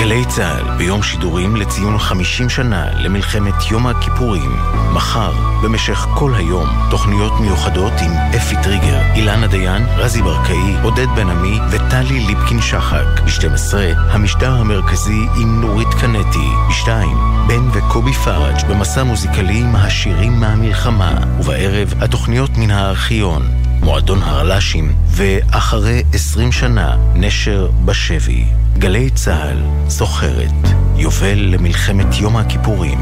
[0.00, 4.56] גלי צה"ל ביום שידורים לציון 50 שנה למלחמת יום הכיפורים.
[4.94, 5.32] מחר,
[5.62, 11.58] במשך כל היום, תוכניות מיוחדות עם אפי טריגר, אילנה דיין, רזי ברקאי, עודד בן עמי
[11.70, 13.20] וטלי ליפקין שחק.
[13.24, 16.50] ב-12, המשדר המרכזי עם נורית קנטי.
[16.68, 16.88] ב-2,
[17.46, 21.18] בן וקובי פראג' במסע מוזיקלי עם השירים מהמלחמה.
[21.40, 23.42] ובערב, התוכניות מן הארכיון.
[23.80, 28.59] מועדון הרל"שים, ואחרי 20 שנה, נשר בשבי.
[28.80, 29.56] גלי צה"ל,
[29.88, 30.52] זוכרת,
[30.96, 32.98] יובל למלחמת יום הכיפורים.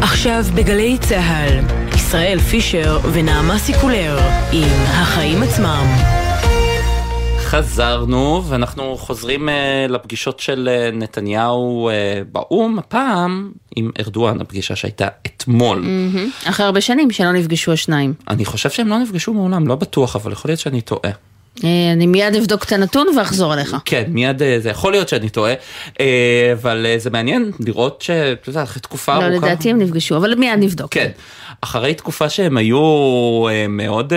[0.00, 1.60] עכשיו בגלי צה"ל,
[1.94, 4.18] ישראל פישר ונעמה סיקולר
[4.52, 5.86] עם החיים עצמם.
[7.38, 9.52] חזרנו ואנחנו חוזרים uh,
[9.92, 15.78] לפגישות של uh, נתניהו uh, באו"ם, הפעם עם ארדואן, הפגישה שהייתה אתמול.
[15.78, 16.30] מהמם.
[16.44, 18.14] אחרי הרבה שנים שלא נפגשו השניים.
[18.28, 21.10] אני חושב שהם לא נפגשו מעולם, לא בטוח, אבל יכול להיות שאני טועה.
[21.64, 23.76] אה, אני מיד אבדוק את הנתון ואחזור אליך.
[23.84, 25.54] כן, מיד אה, זה יכול להיות שאני טועה,
[26.00, 29.46] אה, אבל זה מעניין לראות שאתה יודע, אחרי תקופה לא, ארוכה.
[29.46, 30.92] לדעתי הם נפגשו, אבל מיד נבדוק.
[30.92, 31.10] כן,
[31.60, 32.78] אחרי תקופה שהם היו
[33.68, 34.12] מאוד,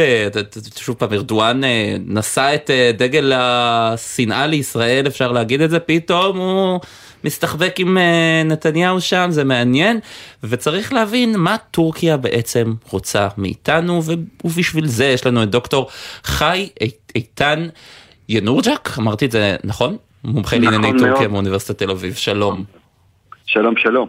[0.80, 1.62] שוב פעם, ארדואן
[2.06, 6.80] נשא את דגל השנאה לישראל, אפשר להגיד את זה, פתאום הוא
[7.24, 10.00] מסתחבק עם אה, נתניהו שם, זה מעניין,
[10.44, 14.02] וצריך להבין מה טורקיה בעצם רוצה מאיתנו,
[14.44, 15.90] ובשביל זה יש לנו את דוקטור
[16.24, 16.70] חי
[17.16, 17.68] איתן
[18.30, 19.98] ינורג'ק, אמרתי את זה נכון?
[20.24, 21.10] מומחה נכון לענייני מאוד.
[21.10, 22.64] טורקיה מאוניברסיטת תל אביב, שלום.
[23.46, 24.08] שלום, שלום.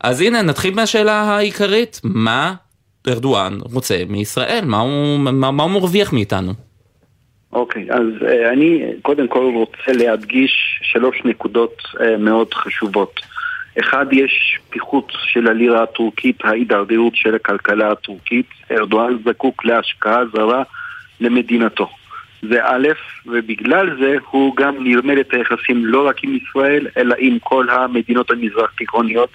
[0.00, 2.54] אז הנה, נתחיל מהשאלה העיקרית, מה
[3.08, 4.64] ארדואן רוצה מישראל?
[4.64, 6.52] מה הוא, מה, מה הוא מרוויח מאיתנו?
[7.54, 13.20] אוקיי, אז אה, אני קודם כל רוצה להדגיש שלוש נקודות אה, מאוד חשובות.
[13.80, 18.46] אחד, יש פיחות של הלירה הטורקית, ההידרדרות של הכלכלה הטורקית.
[18.70, 20.62] ארדואן זקוק להשקעה זרה
[21.20, 21.88] למדינתו.
[22.50, 22.88] זה א',
[23.26, 28.30] ובגלל זה הוא גם נרמל את היחסים לא רק עם ישראל, אלא עם כל המדינות
[28.30, 29.30] המזרח תיכוניות,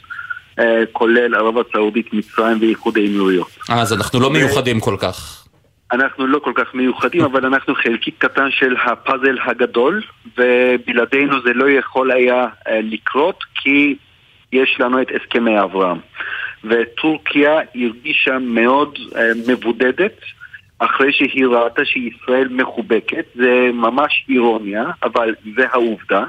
[0.59, 3.49] אה, כולל ערב הסעודית, מצרים ואיחוד האמירויות.
[3.69, 5.48] אז אנחנו לא מיוחדים כל כך.
[5.91, 10.01] אנחנו לא כל כך מיוחדים, אבל אנחנו חלקיק קטן של הפאזל הגדול,
[10.37, 13.95] ובלעדינו זה לא יכול היה אה, לקרות, כי
[14.51, 15.97] יש לנו את הסכמי אברהם.
[16.63, 20.19] וטורקיה הרגישה מאוד אה, מבודדת
[20.79, 26.23] אחרי שהיא ראתה שישראל מחובקת, זה ממש אירוניה, אבל זה העובדה,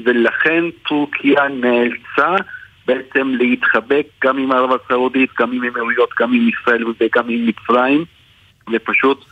[0.00, 2.44] ולכן טורקיה נאלצה
[2.86, 8.04] בעצם להתחבק גם עם ערב הסעודית, גם עם אמירויות, גם עם ישראל וגם עם מצרים,
[8.72, 9.24] ופשוט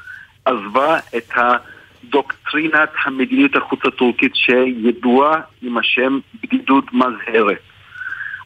[0.45, 7.59] עזבה את הדוקטרינת המדיניות החוץ הטורקית שידועה עם השם בדידות מזהרת.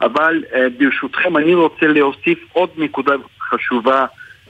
[0.00, 4.06] אבל uh, ברשותכם אני רוצה להוסיף עוד נקודה חשובה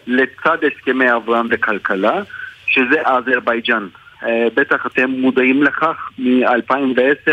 [0.07, 2.23] לצד הסכמי אברהם וכלכלה,
[2.67, 3.89] שזה אזרבייג'אן.
[4.23, 7.31] Uh, בטח אתם מודעים לכך, מ-2010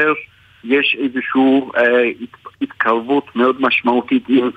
[0.63, 1.81] יש איזושהי uh,
[2.61, 4.49] התקרבות מאוד משמעותית עם,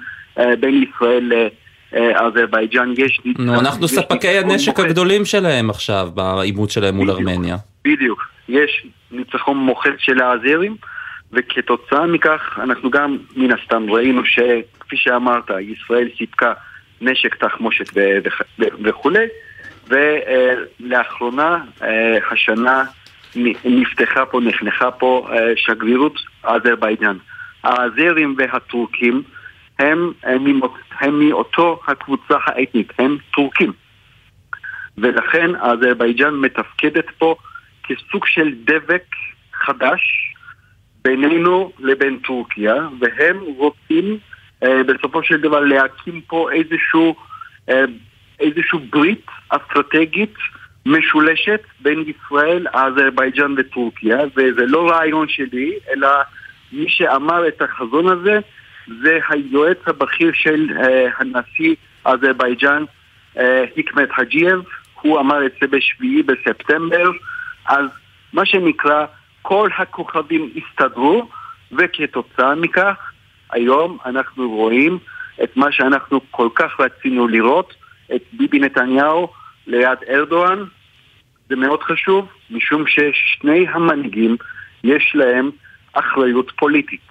[0.60, 1.48] בין ישראל
[1.92, 2.92] לאזרבייג'אן.
[2.96, 3.20] יש...
[3.38, 4.81] נו, אנחנו ספקי הנשק.
[4.81, 7.57] הגדולים שלהם עכשיו, בעימות שלהם מול ארמניה.
[7.85, 8.29] בדיוק.
[8.48, 10.76] יש ניצחון מוחץ של האזרים,
[11.33, 16.53] וכתוצאה מכך אנחנו גם מן הסתם ראינו שכפי שאמרת, ישראל סיפקה
[17.00, 17.98] נשק תחמושת
[18.59, 19.26] וכולי,
[19.88, 22.85] ולאחרונה, אה, השנה
[23.64, 27.16] נפתחה פה, נחנכה פה אה, שגרירות אזרבייג'אן.
[27.64, 29.22] האזרים והטורקים
[29.81, 33.73] הם, הם, ממות- הם מאותו הקבוצה האתנית, הם טורקים.
[34.99, 37.37] ולכן אזרבייג'אן מתפקדת פה
[37.85, 39.05] כסוג של דבק
[39.53, 40.01] חדש
[41.05, 44.19] בינינו לבין טורקיה, והם רוצים
[44.62, 47.14] אה, בסופו של דבר להקים פה איזשהו,
[47.69, 47.85] אה,
[48.40, 50.35] איזשהו ברית אסטרטגית
[50.87, 56.09] משולשת בין ישראל, אזרבייג'אן וטורקיה, וזה לא רעיון שלי, אלא
[56.73, 58.38] מי שאמר את החזון הזה
[59.03, 61.74] זה היועץ הבכיר של אה, הנשיא
[62.05, 62.85] אזרבייג'אן,
[63.38, 64.61] אה, חיקמת חג'ייב,
[65.00, 67.11] הוא אמר את זה בשביעי בספטמבר,
[67.66, 67.87] אז
[68.33, 69.07] מה שנקרא,
[69.42, 71.29] כל הכוכבים הסתדרו,
[71.72, 73.12] וכתוצאה מכך,
[73.50, 74.98] היום אנחנו רואים
[75.42, 77.74] את מה שאנחנו כל כך רצינו לראות,
[78.14, 79.29] את ביבי נתניהו
[79.66, 80.64] ליד ארדואן.
[81.48, 84.37] זה מאוד חשוב, משום ששני המנהיגים
[84.85, 85.50] יש להם
[85.92, 87.10] אחריות פוליטית.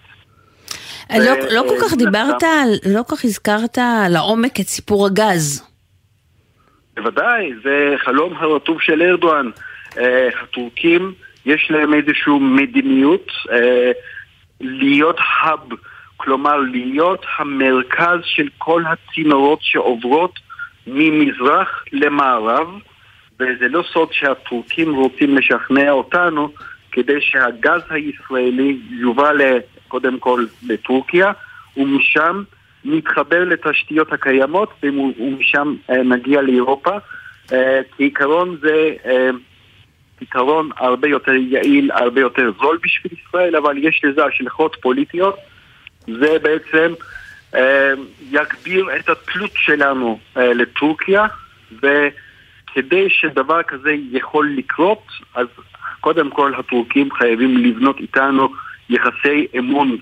[1.17, 3.78] לא, ו- לא כל כך מן דיברת, הסתם- על- לא כל כך הזכרת
[4.10, 5.63] לעומק את סיפור הגז.
[6.95, 9.50] בוודאי, זה חלום הרטוב של ארדואן.
[9.98, 11.13] אה, הטורקים,
[11.45, 13.91] יש להם איזושהי מדיניות אה,
[14.62, 15.60] להיות האב,
[16.17, 20.39] כלומר להיות המרכז של כל הצינורות שעוברות
[20.88, 22.67] ממזרח למערב,
[23.39, 26.50] וזה לא סוד שהטורקים רוצים לשכנע אותנו
[26.91, 29.32] כדי שהגז הישראלי יובא
[29.89, 31.32] קודם כל לטורקיה,
[31.78, 32.43] ומשם
[32.86, 36.97] נתחבר לתשתיות הקיימות ומשם אה, נגיע לאירופה.
[37.54, 39.30] אה, כעיקרון זה אה,
[40.19, 45.36] פתרון הרבה יותר יעיל, הרבה יותר זול בשביל ישראל, אבל יש לזה השלכות פוליטיות.
[46.08, 46.93] זה בעצם
[47.56, 47.93] אה,
[48.32, 51.25] יגביר את התלות שלנו אה, לטורקיה,
[51.71, 55.04] וכדי שדבר כזה יכול לקרות,
[55.36, 55.47] אז
[56.02, 58.49] קודם כל הטורקים חייבים לבנות איתנו
[58.89, 59.97] יחסי אמון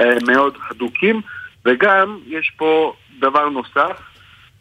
[0.00, 1.20] אה, מאוד הדוקים,
[1.64, 4.00] וגם יש פה דבר נוסף,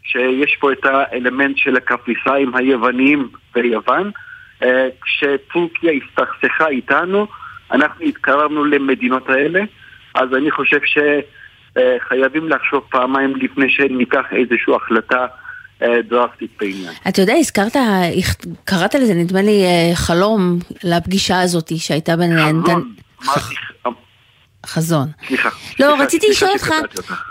[0.04, 4.12] שיש פה את האלמנט של הקפריסאים היווניים ביוון.
[4.64, 7.28] אה, כשטורקיה הסתכסכה איתנו,
[7.72, 9.62] אנחנו התקרבנו למדינות האלה,
[10.16, 15.26] אז אני חושב שחייבים לחשוב פעמיים לפני שניקח איזושהי החלטה
[15.82, 16.94] אה, דרסטית בעניין.
[17.08, 17.76] אתה יודע, הזכרת,
[18.64, 22.38] קראת לזה, נדמה לי, אה, חלום לפגישה הזאת שהייתה בין...
[22.38, 22.72] אמרתי,
[24.66, 25.08] חזון.
[25.28, 25.50] סליחה.
[25.80, 26.74] לא, רציתי לשאול אותך.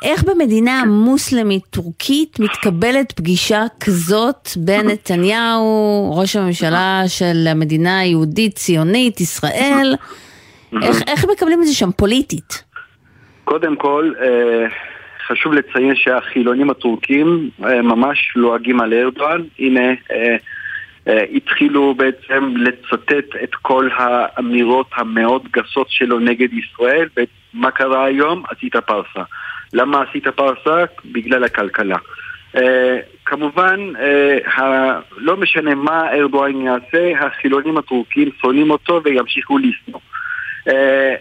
[0.03, 9.20] איך במדינה מוסלמית טורקית מתקבלת פגישה כזאת בין נתניהו, ראש הממשלה של המדינה היהודית, ציונית,
[9.20, 9.94] ישראל?
[10.83, 12.64] איך, איך מקבלים את זה שם פוליטית?
[13.44, 14.66] קודם כל, אה,
[15.26, 19.42] חשוב לציין שהחילונים הטורקים אה, ממש לועגים על ארדואן.
[19.59, 20.37] הנה, אה,
[21.07, 27.09] התחילו בעצם לצטט את כל האמירות המאוד גסות שלו נגד ישראל,
[27.55, 28.43] ומה קרה היום?
[28.51, 29.22] עשית פרסה.
[29.72, 30.85] למה עשית פרסה?
[31.05, 31.97] בגלל הכלכלה.
[32.57, 40.01] אה, כמובן, אה, לא משנה מה ארדואן יעשה, החילונים הטורקים שונאים אותו וימשיכו לשנוא.
[40.68, 41.14] אה,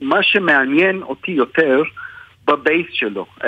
[0.00, 1.82] מה שמעניין אותי יותר
[2.44, 3.26] בבייס שלו.
[3.40, 3.44] Uh,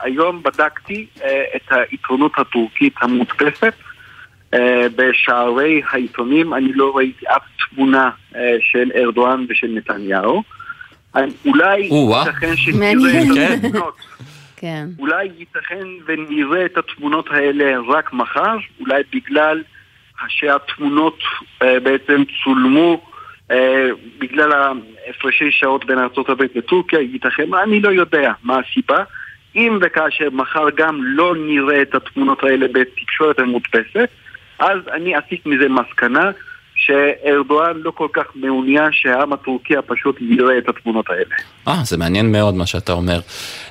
[0.00, 1.22] היום בדקתי uh,
[1.56, 3.74] את העיתונות הטורקית המודפסת.
[4.54, 4.56] Uh,
[4.96, 7.42] בשערי העיתונים אני לא ראיתי אף
[7.74, 10.42] תמונה uh, של ארדואן ושל נתניהו.
[11.14, 11.80] אני- אולי.
[12.26, 13.22] ייתכן שנראה.
[13.22, 13.66] את כן.
[13.66, 13.96] התמונות.
[14.56, 14.86] כן.
[14.98, 19.62] אולי ייתכן ונראה את התמונות האלה רק מחר, אולי בגלל
[20.28, 21.18] שהתמונות
[21.62, 23.00] אה, בעצם צולמו
[23.50, 23.88] אה,
[24.18, 29.04] בגלל ההפרשי שעות בין ארה"ב לטורקיה, ייתכן, אני לא יודע מה הסיבה.
[29.56, 34.08] אם וכאשר מחר גם לא נראה את התמונות האלה בתקשורת המודפסת,
[34.58, 36.30] אז אני אסיק מזה מסקנה
[36.74, 41.34] שארדואן לא כל כך מעוניין שהעם הטורקי פשוט יראה את התמונות האלה.
[41.68, 43.20] אה, זה מעניין מאוד מה שאתה אומר.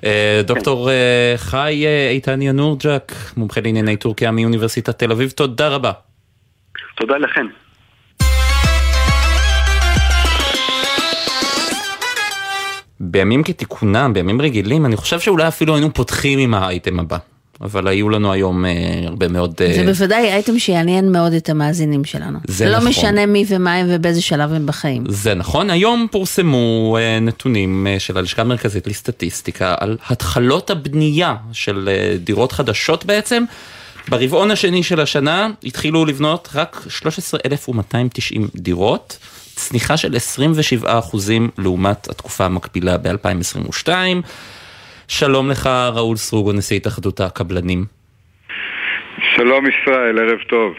[0.06, 5.92] אה, דוקטור אה, חי אה, איתן ינורג'ק, מומחה לענייני טורקיה מאוניברסיטת תל אביב, תודה רבה.
[6.96, 7.48] תודה לכם.
[13.00, 17.18] בימים כתיקונם, בימים רגילים, אני חושב שאולי אפילו היינו פותחים עם האייטם הבא.
[17.64, 18.72] אבל היו לנו היום אה,
[19.06, 19.54] הרבה מאוד...
[19.62, 22.40] אה, זה בוודאי אייטם שיעניין מאוד את המאזינים שלנו.
[22.48, 22.88] זה לא נכון.
[22.88, 25.04] משנה מי ומה הם ובאיזה שלב הם בחיים.
[25.10, 31.90] זה נכון, היום פורסמו אה, נתונים אה, של הלשכה המרכזית לסטטיסטיקה על התחלות הבנייה של
[31.92, 33.44] אה, דירות חדשות בעצם.
[34.10, 39.18] ברבעון השני של השנה התחילו לבנות רק 13,290 דירות,
[39.56, 40.16] צניחה של
[40.84, 40.86] 27%
[41.58, 43.88] לעומת התקופה המקבילה ב-2022.
[45.08, 47.86] שלום לך ראול סרוגו, נשיא התאחדות הקבלנים.
[49.36, 50.74] שלום ישראל, ערב טוב.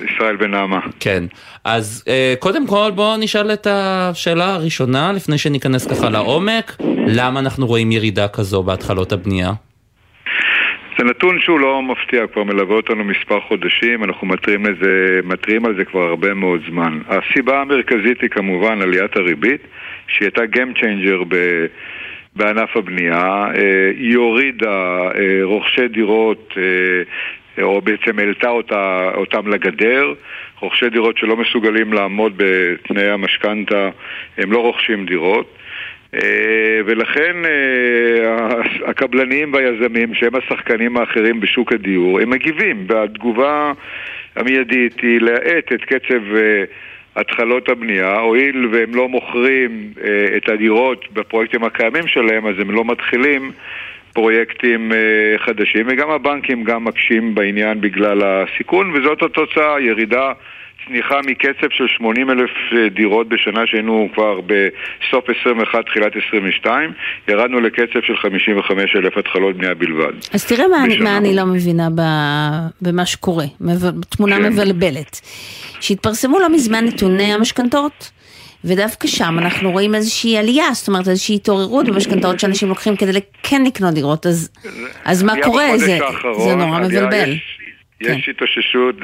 [0.00, 0.80] ישראל בן נעמה.
[1.00, 1.24] כן,
[1.64, 7.66] אז אה, קודם כל בואו נשאל את השאלה הראשונה לפני שניכנס ככה לעומק, למה אנחנו
[7.66, 9.50] רואים ירידה כזו בהתחלות הבנייה?
[10.98, 15.74] זה נתון שהוא לא מפתיע, כבר מלווה אותנו מספר חודשים, אנחנו מתריעים, לזה, מתריעים על
[15.78, 16.98] זה כבר הרבה מאוד זמן.
[17.08, 19.60] הסיבה המרכזית היא כמובן עליית הריבית,
[20.08, 21.36] שהיא הייתה Game Changer ב...
[22.36, 30.12] בענף הבנייה, אה, היא הורידה אה, רוכשי דירות, אה, או בעצם העלתה אותה, אותם לגדר.
[30.60, 33.90] רוכשי דירות שלא מסוגלים לעמוד בתנאי המשכנתה,
[34.38, 35.58] הם לא רוכשים דירות.
[36.86, 37.36] ולכן
[38.86, 43.72] הקבלנים והיזמים, שהם השחקנים האחרים בשוק הדיור, הם מגיבים, והתגובה
[44.36, 46.22] המיידית היא להאט את קצב
[47.16, 52.84] התחלות הבנייה, הואיל והם לא מוכרים אה, את הדירות בפרויקטים הקיימים שלהם, אז הם לא
[52.84, 53.52] מתחילים
[54.12, 54.98] פרויקטים אה,
[55.38, 60.32] חדשים, וגם הבנקים גם מקשים בעניין בגלל הסיכון, וזאת התוצאה, ירידה
[60.86, 66.92] צניחה מקצב של 80 אלף אה, דירות בשנה שהיינו כבר בסוף 21, תחילת 22,
[67.28, 70.12] ירדנו לקצב של 55 אלף התחלות בנייה בלבד.
[70.32, 71.88] אז תראה מה, אני, מה אני לא מבינה
[72.82, 73.46] במה שקורה,
[74.08, 74.42] תמונה כן.
[74.42, 75.20] מבלבלת.
[75.80, 78.10] שהתפרסמו לא מזמן נתוני המשכנתאות.
[78.66, 83.64] ודווקא שם אנחנו רואים איזושהי עלייה, זאת אומרת איזושהי התעוררות במשכנתאות שאנשים לוקחים כדי כן
[83.64, 84.50] לקנות דירות, אז,
[85.04, 85.78] אז מה קורה?
[85.78, 85.98] זה,
[86.38, 87.32] זה נורא מבלבל.
[87.32, 87.63] יש,
[88.04, 88.30] יש כן.
[88.30, 88.96] התאוששות,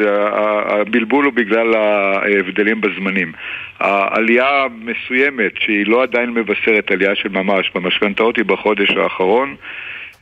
[0.66, 3.32] הבלבול הוא בגלל ההבדלים בזמנים.
[3.80, 9.56] העלייה מסוימת, שהיא לא עדיין מבשרת עלייה של ממש, במשכנתאות היא בחודש האחרון,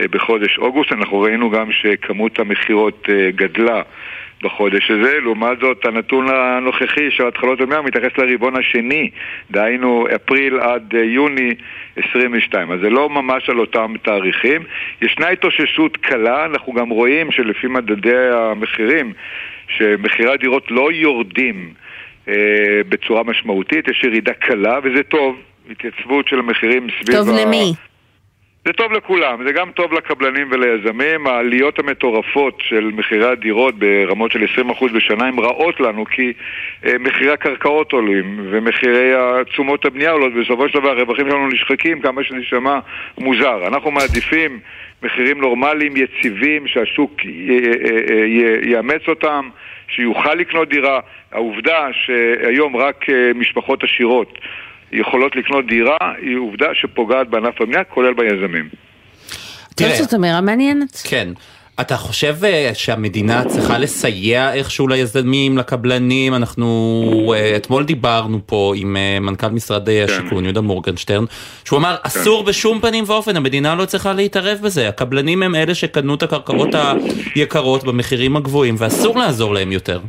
[0.01, 3.83] אה, בחודש אוגוסט, אנחנו ראינו גם שכמות המכירות אה, גדלה.
[4.43, 5.19] בחודש הזה.
[5.21, 9.11] לעומת זאת, הנתון הנוכחי של התחלות הבנייה מתייחס לרבעון השני,
[9.51, 11.55] דהיינו אפריל עד אה, יוני
[11.97, 12.73] 22.
[12.73, 14.63] אז זה לא ממש על אותם תאריכים.
[15.03, 19.13] ישנה התאוששות קלה, אנחנו גם רואים שלפי מדדי המחירים,
[19.69, 21.73] שמחירי הדירות לא יורדים
[22.29, 22.35] אה,
[22.89, 25.37] בצורה משמעותית, יש ירידה קלה וזה טוב.
[25.71, 27.45] התייצבות של המחירים סביב טוב ה...
[27.45, 27.73] למי?
[28.69, 31.27] זה טוב לכולם, זה גם טוב לקבלנים וליזמים.
[31.27, 36.33] העליות המטורפות של מחירי הדירות ברמות של 20% בשנה הן רעות לנו כי
[36.87, 39.13] אה, מחירי הקרקעות עולים ומחירי
[39.51, 42.79] תשומות הבנייה עולות ובסופו של דבר הרווחים שלנו נשחקים כמה שנשמע
[43.19, 43.67] מוזר.
[43.67, 44.59] אנחנו מעדיפים
[45.03, 47.13] מחירים נורמליים, יציבים, שהשוק
[48.63, 49.49] יאמץ אותם,
[49.89, 51.01] שיוכל לקנות דירה.
[51.33, 54.39] העובדה שהיום רק אה, משפחות עשירות
[54.93, 58.69] יכולות לקנות דירה, היא עובדה שפוגעת בענף הבנייה, כולל ביזמים.
[59.75, 61.03] תראה, זאת אמירה מעניינת.
[61.05, 61.29] כן.
[61.81, 66.35] אתה חושב אה, שהמדינה צריכה לסייע איכשהו ליזמים, לקבלנים?
[66.35, 70.05] אנחנו אה, אתמול דיברנו פה עם אה, מנכ"ל משרד כן.
[70.09, 71.25] השיכון, יהודה מורגנשטרן,
[71.65, 72.01] שהוא אמר, כן.
[72.03, 74.89] אסור בשום פנים ואופן, המדינה לא צריכה להתערב בזה.
[74.89, 76.69] הקבלנים הם אלה שקנו את הקרקעות
[77.35, 80.01] היקרות במחירים הגבוהים, ואסור לעזור להם יותר.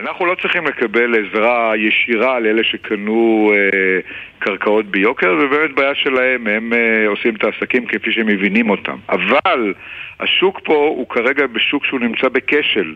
[0.00, 4.00] אנחנו לא צריכים לקבל עזרה ישירה לאלה שקנו אה,
[4.38, 8.96] קרקעות ביוקר, ובאמת בעיה שלהם, הם אה, עושים את העסקים כפי שהם מבינים אותם.
[9.08, 9.74] אבל
[10.20, 12.94] השוק פה הוא כרגע בשוק שהוא נמצא בכשל.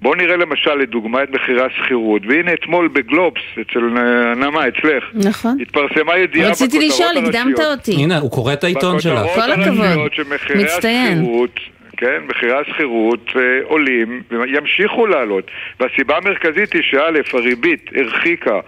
[0.00, 3.80] בואו נראה למשל לדוגמה את מחירי השכירות, והנה אתמול בגלובס, אצל
[4.36, 5.56] נעמה, אצלך, נכון.
[5.60, 7.92] התפרסמה ידיעה בכותרות רציתי לשאול, הקדמת אותי.
[7.92, 9.20] הנה, הוא קורא את העיתון שלך.
[9.34, 10.10] כל הכבוד,
[10.56, 11.24] מצטיין.
[11.96, 12.22] כן?
[12.28, 15.50] מחירי השכירות אה, עולים וימשיכו לעלות.
[15.80, 18.60] והסיבה המרכזית היא שא', הריבית הרחיקה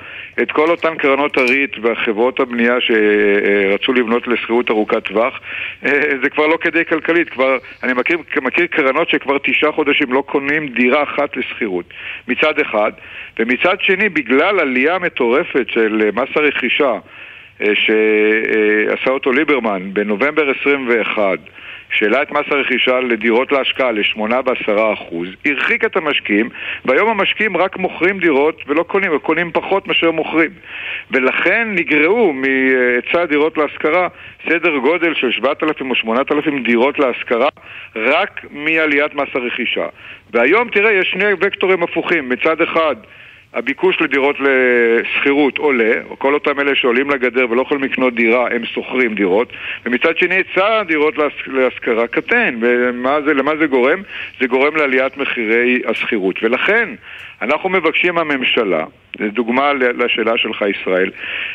[0.43, 5.41] את כל אותן קרנות הריט והחברות הבנייה שרצו לבנות לשכירות ארוכת טווח.
[5.85, 5.91] אה,
[6.23, 10.69] זה כבר לא כדי כלכלית, כבר, אני מכיר, מכיר קרנות שכבר תשעה חודשים לא קונים
[10.69, 11.85] דירה אחת לשכירות.
[12.29, 12.93] מצד אחד.
[13.39, 16.93] ומצד שני, בגלל עלייה מטורפת של אה, מס הרכישה
[17.61, 21.39] אה, שעשה אותו ליברמן בנובמבר 21
[21.91, 26.49] שהעלה את מס הרכישה לדירות להשקעה ל-8 ו-10 אחוז, הרחיק את המשקיעים,
[26.85, 30.51] והיום המשקיעים רק מוכרים דירות ולא קונים, הם קונים פחות מאשר מוכרים.
[31.11, 34.09] ולכן נגרעו מהיצע הדירות להשכרה
[34.49, 37.49] סדר גודל של 7,000 או 8,000 דירות להשכרה
[37.97, 39.87] רק מעליית מס הרכישה.
[40.33, 42.29] והיום, תראה, יש שני וקטורים הפוכים.
[42.29, 42.97] מצד אחד,
[43.57, 49.15] הביקוש לדירות לשכירות עולה, כל אותם אלה שעולים לגדר ולא יכולים לקנות דירה, הם שוכרים
[49.15, 49.53] דירות,
[49.87, 51.15] ומצד שני היצע הדירות
[51.47, 52.61] להשכרה קטן,
[53.25, 54.03] זה, זה גורם?
[54.41, 56.43] זה גורם לעליית מחירי השכירות.
[56.43, 56.89] ולכן
[57.43, 58.85] אנחנו מבקשים מהממשלה,
[59.19, 61.11] זו דוגמה לשאלה שלך ישראל,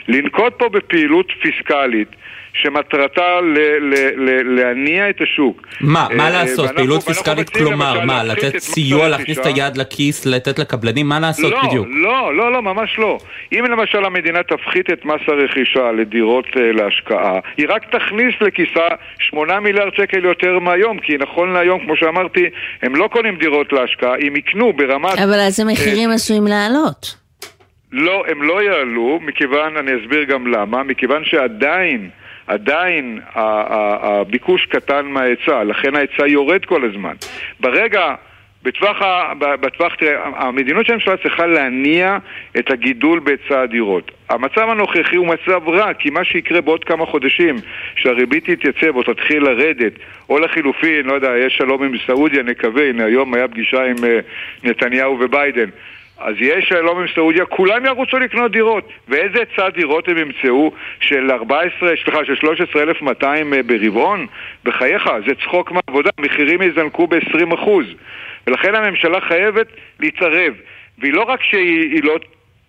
[0.07, 2.07] לנקוט פה בפעילות פיסקלית
[2.53, 5.67] שמטרתה ל- ל- ל- להניע את השוק.
[5.81, 6.59] מה, מה אה, לעשות?
[6.59, 9.45] ואנחנו- פעילות פיסקלית כלומר, מה, לתת סיוע, להכניס את?
[9.45, 11.87] היד לכיס, לתת לקבלנים, מה לעשות לא, בדיוק?
[11.89, 13.17] לא, לא, לא, ממש לא.
[13.53, 18.87] אם למשל המדינה תפחית את מס הרכישה לדירות אה, להשקעה, היא רק תכניס לכיסה
[19.19, 22.45] 8 מיליארד שקל יותר מהיום, כי נכון להיום, כמו שאמרתי,
[22.81, 25.17] הם לא קונים דירות להשקעה, הם יקנו ברמת...
[25.19, 27.15] אבל אז אה, המחירים עשויים לעלות.
[27.91, 32.09] לא, הם לא יעלו, מכיוון, אני אסביר גם למה, מכיוון שעדיין,
[32.51, 37.13] עדיין הביקוש קטן מההיצע, לכן ההיצע יורד כל הזמן.
[37.59, 38.15] ברגע,
[38.63, 38.97] בטווח,
[39.39, 42.17] בטווח, תראה, המדיניות של הממשלה צריכה להניע
[42.59, 44.11] את הגידול בהיצע הדירות.
[44.29, 47.55] המצב הנוכחי הוא מצב רע, כי מה שיקרה בעוד כמה חודשים,
[47.95, 49.93] שהריבית תתייצב או תתחיל לרדת,
[50.29, 54.19] או לחילופין, לא יודע, יש שלום עם סעודיה, נקווה, הנה היום היה פגישה עם אה,
[54.63, 55.69] נתניהו וביידן.
[56.23, 58.89] אז יש שלום עם סעודיה, כולם ירוצו לקנות דירות.
[59.07, 64.27] ואיזה היצע דירות הם ימצאו של 14, סליחה, של 13,200 אה, ברבעון?
[64.63, 67.69] בחייך, זה צחוק מהעבודה, המחירים יזנקו ב-20%.
[68.47, 69.67] ולכן הממשלה חייבת
[69.99, 70.53] להתערב.
[70.99, 72.19] והיא לא רק שהיא היא לא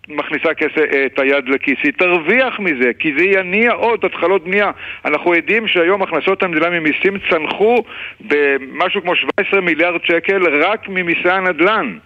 [0.07, 4.71] מכניסה כסף, אה, את היד לכיס, היא תרוויח מזה, כי זה יניע עוד התחלות בנייה.
[5.05, 7.83] אנחנו עדים שהיום הכנסות המדינה ממיסים צנחו
[8.21, 11.97] במשהו כמו 17 מיליארד שקל רק ממיסי הנדל"ן.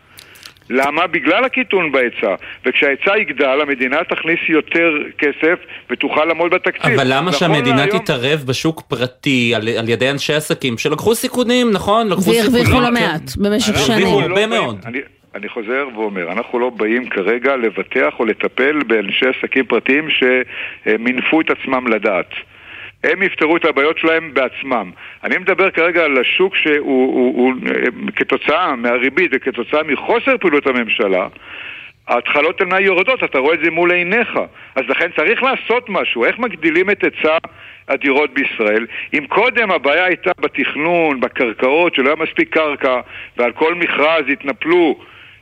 [0.69, 1.07] למה?
[1.07, 2.35] בגלל הקיטון בהיצע.
[2.65, 5.59] וכשההיצע יגדל, המדינה תכניס יותר כסף
[5.89, 6.99] ותוכל לעמוד בתקציב.
[6.99, 11.71] אבל למה נכון שהמדינה להיום- תתערב בשוק פרטי על, על ידי אנשי עסקים שלקחו סיכונים,
[11.71, 12.07] נכון?
[12.07, 12.81] לקחו והרוויחו סיכונים.
[12.93, 13.05] לא כן.
[13.05, 14.07] מעט במשך שנים.
[14.07, 14.77] הרוויחו לא הרבה מאוד.
[14.85, 14.99] אני,
[15.35, 20.07] אני חוזר ואומר, אנחנו לא באים כרגע לבטח או לטפל באנשי עסקים פרטיים
[20.85, 22.29] שמינפו את עצמם לדעת.
[23.11, 24.91] הם יפתרו את הבעיות שלהם בעצמם.
[25.23, 31.27] אני מדבר כרגע על השוק שהוא הוא, הוא, אה, כתוצאה מהריבית וכתוצאה מחוסר פעילות הממשלה,
[32.07, 34.29] ההתחלות הן יורדות, אתה רואה את זה מול עיניך.
[34.75, 36.25] אז לכן צריך לעשות משהו.
[36.25, 37.37] איך מגדילים את היצע
[37.87, 38.85] הדירות בישראל?
[39.13, 42.99] אם קודם הבעיה הייתה בתכנון, בקרקעות, שלא היה מספיק קרקע,
[43.37, 44.99] ועל כל מכרז התנפלו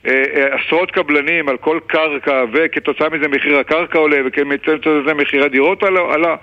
[0.08, 5.44] אה, אה, עשרות קבלנים על כל קרקע, וכתוצאה מזה מחיר הקרקע עולה, וכתוצאה מזה מחיר
[5.44, 6.36] הדירות עלה.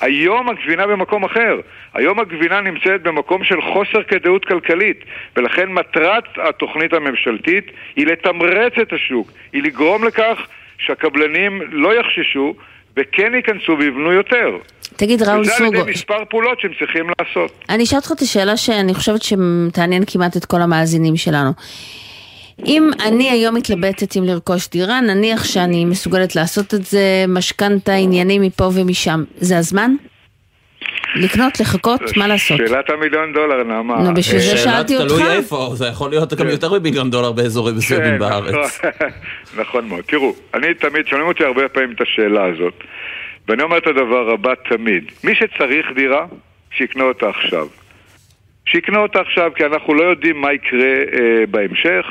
[0.00, 1.60] היום הגבינה במקום אחר.
[1.94, 5.04] היום הגבינה נמצאת במקום של חוסר כדאיות כלכלית,
[5.36, 7.64] ולכן מטרת התוכנית הממשלתית
[7.96, 10.38] היא לתמרץ את השוק, היא לגרום לכך
[10.78, 12.54] שהקבלנים לא יחששו
[12.96, 14.58] וכן ייכנסו ויבנו יותר.
[14.96, 17.64] תגיד, ראול וזה על ידי מספר פעולות שהם צריכים לעשות.
[17.68, 21.50] אני אשאל אותך את השאלה שאני חושבת שתעניין כמעט את כל המאזינים שלנו.
[22.66, 28.42] אם אני היום מתלבטת אם לרכוש דירה, נניח שאני מסוגלת לעשות את זה, משכנתה, עניינים
[28.42, 29.90] מפה ומשם, זה הזמן?
[31.16, 32.58] לקנות, לחכות, מה לעשות?
[32.58, 34.02] שאלת המיליון דולר, נעמה.
[34.02, 35.08] נו, בשביל זה אה, שאלתי אותך.
[35.08, 38.54] תלוי איפה, זה יכול להיות גם יותר ממיליון דולר באזורים מסוימים כן, בארץ.
[38.54, 38.90] נכון,
[39.60, 40.04] נכון מאוד.
[40.06, 42.74] תראו, אני תמיד, שומעים אותי הרבה פעמים את השאלה הזאת,
[43.48, 45.04] ואני אומר את הדבר הבא תמיד.
[45.24, 46.26] מי שצריך דירה,
[46.70, 47.66] שיקנה אותה עכשיו.
[48.66, 52.06] שיקנה אותה עכשיו, כי אנחנו לא יודעים מה יקרה אה, בהמשך.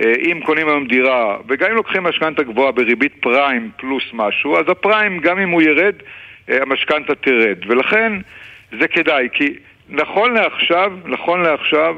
[0.00, 4.64] אה, אם קונים היום דירה, וגם אם לוקחים משכנתה גבוהה בריבית פריים פלוס משהו, אז
[4.68, 5.94] הפריים, גם אם הוא ירד,
[6.50, 7.56] אה, המשכנתה תרד.
[7.66, 8.12] ולכן
[8.80, 9.54] זה כדאי, כי
[9.88, 11.96] נכון לעכשיו, נכון לעכשיו,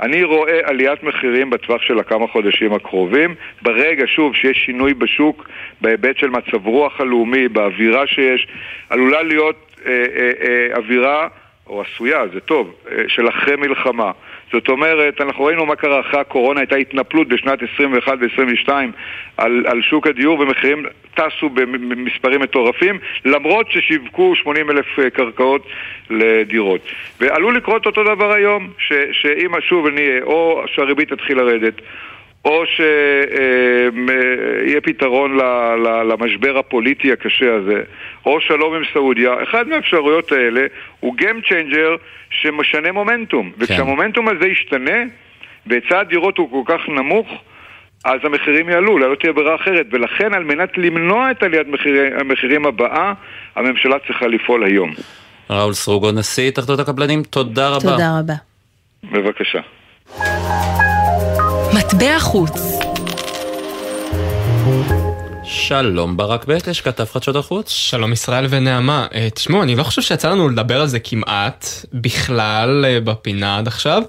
[0.00, 3.34] אני רואה עליית מחירים בטווח של הכמה חודשים הקרובים.
[3.62, 5.48] ברגע, שוב, שיש שינוי בשוק,
[5.80, 8.46] בהיבט של מצב רוח הלאומי, באווירה שיש,
[8.90, 11.28] עלולה להיות אה, אה, אה, אווירה,
[11.66, 14.10] או עשויה, זה טוב, אה, של אחרי מלחמה.
[14.52, 18.72] זאת אומרת, אנחנו ראינו מה קרה אחרי הקורונה, הייתה התנפלות בשנת 21 ו-22
[19.36, 25.66] על, על שוק הדיור, ומחירים טסו במספרים מטורפים, למרות ששיווקו 80 אלף אה, קרקעות
[26.10, 26.80] לדירות.
[27.20, 28.68] ועלול לקרות אותו דבר היום,
[29.12, 31.80] שאם שוב נהיה, או שהריבית תתחיל לרדת,
[32.44, 33.90] או שיהיה
[34.82, 35.42] פתרון ל-
[35.86, 37.82] ל- למשבר הפוליטי הקשה הזה,
[38.26, 40.60] או שלום עם סעודיה, אחד מהאפשרויות האלה
[41.00, 41.98] הוא Game Changer
[42.30, 43.52] שמשנה מומנטום.
[43.58, 45.04] וכשהמומנטום הזה ישתנה,
[45.66, 47.28] והיצע הדירות הוא כל כך נמוך,
[48.04, 52.66] אז המחירים יעלו, לא תהיה ברירה אחרת, ולכן על מנת למנוע את עליית מחירי, המחירים
[52.66, 53.12] הבאה,
[53.56, 54.92] הממשלה צריכה לפעול היום.
[55.50, 57.90] ראול סרוגו, נשיא התאחדות הקבלנים, תודה רבה.
[57.90, 58.34] תודה רבה.
[59.12, 59.60] בבקשה.
[61.74, 62.52] מטבע חוץ.
[65.44, 67.70] שלום ברק בקש, כתב חדשות החוץ.
[67.70, 69.06] שלום ישראל ונעמה.
[69.14, 73.66] אה, תשמעו, אני לא חושב שיצא לנו לדבר על זה כמעט בכלל אה, בפינה עד
[73.66, 74.02] עכשיו.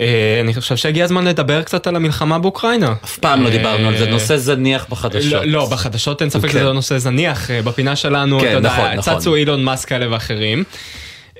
[0.00, 2.94] אה, אני חושב שהגיע הזמן לדבר קצת על המלחמה באוקראינה.
[3.04, 5.32] אף פעם לא דיברנו על זה, נושא זניח בחדשות.
[5.32, 6.48] לא, לא, בחדשות אין ספק כן.
[6.48, 9.18] שזה לא נושא זניח, בפינה שלנו, כן, אתה יודע, נכון, נכון.
[9.18, 10.64] צצו אילון מאסק כאלה ואחרים.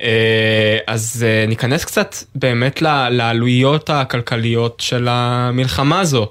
[0.01, 6.29] אה, אז אה, ניכנס קצת באמת לעלויות הכלכליות של המלחמה הזו.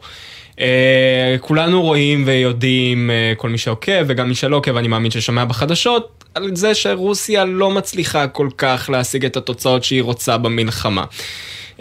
[0.60, 5.44] אה, כולנו רואים ויודעים, אה, כל מי שעוקב וגם מי שלא עוקב, אני מאמין ששומע
[5.44, 11.04] בחדשות, על זה שרוסיה לא מצליחה כל כך להשיג את התוצאות שהיא רוצה במלחמה.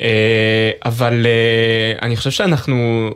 [0.01, 3.09] אה, אבל אה, אני חושב שאנחנו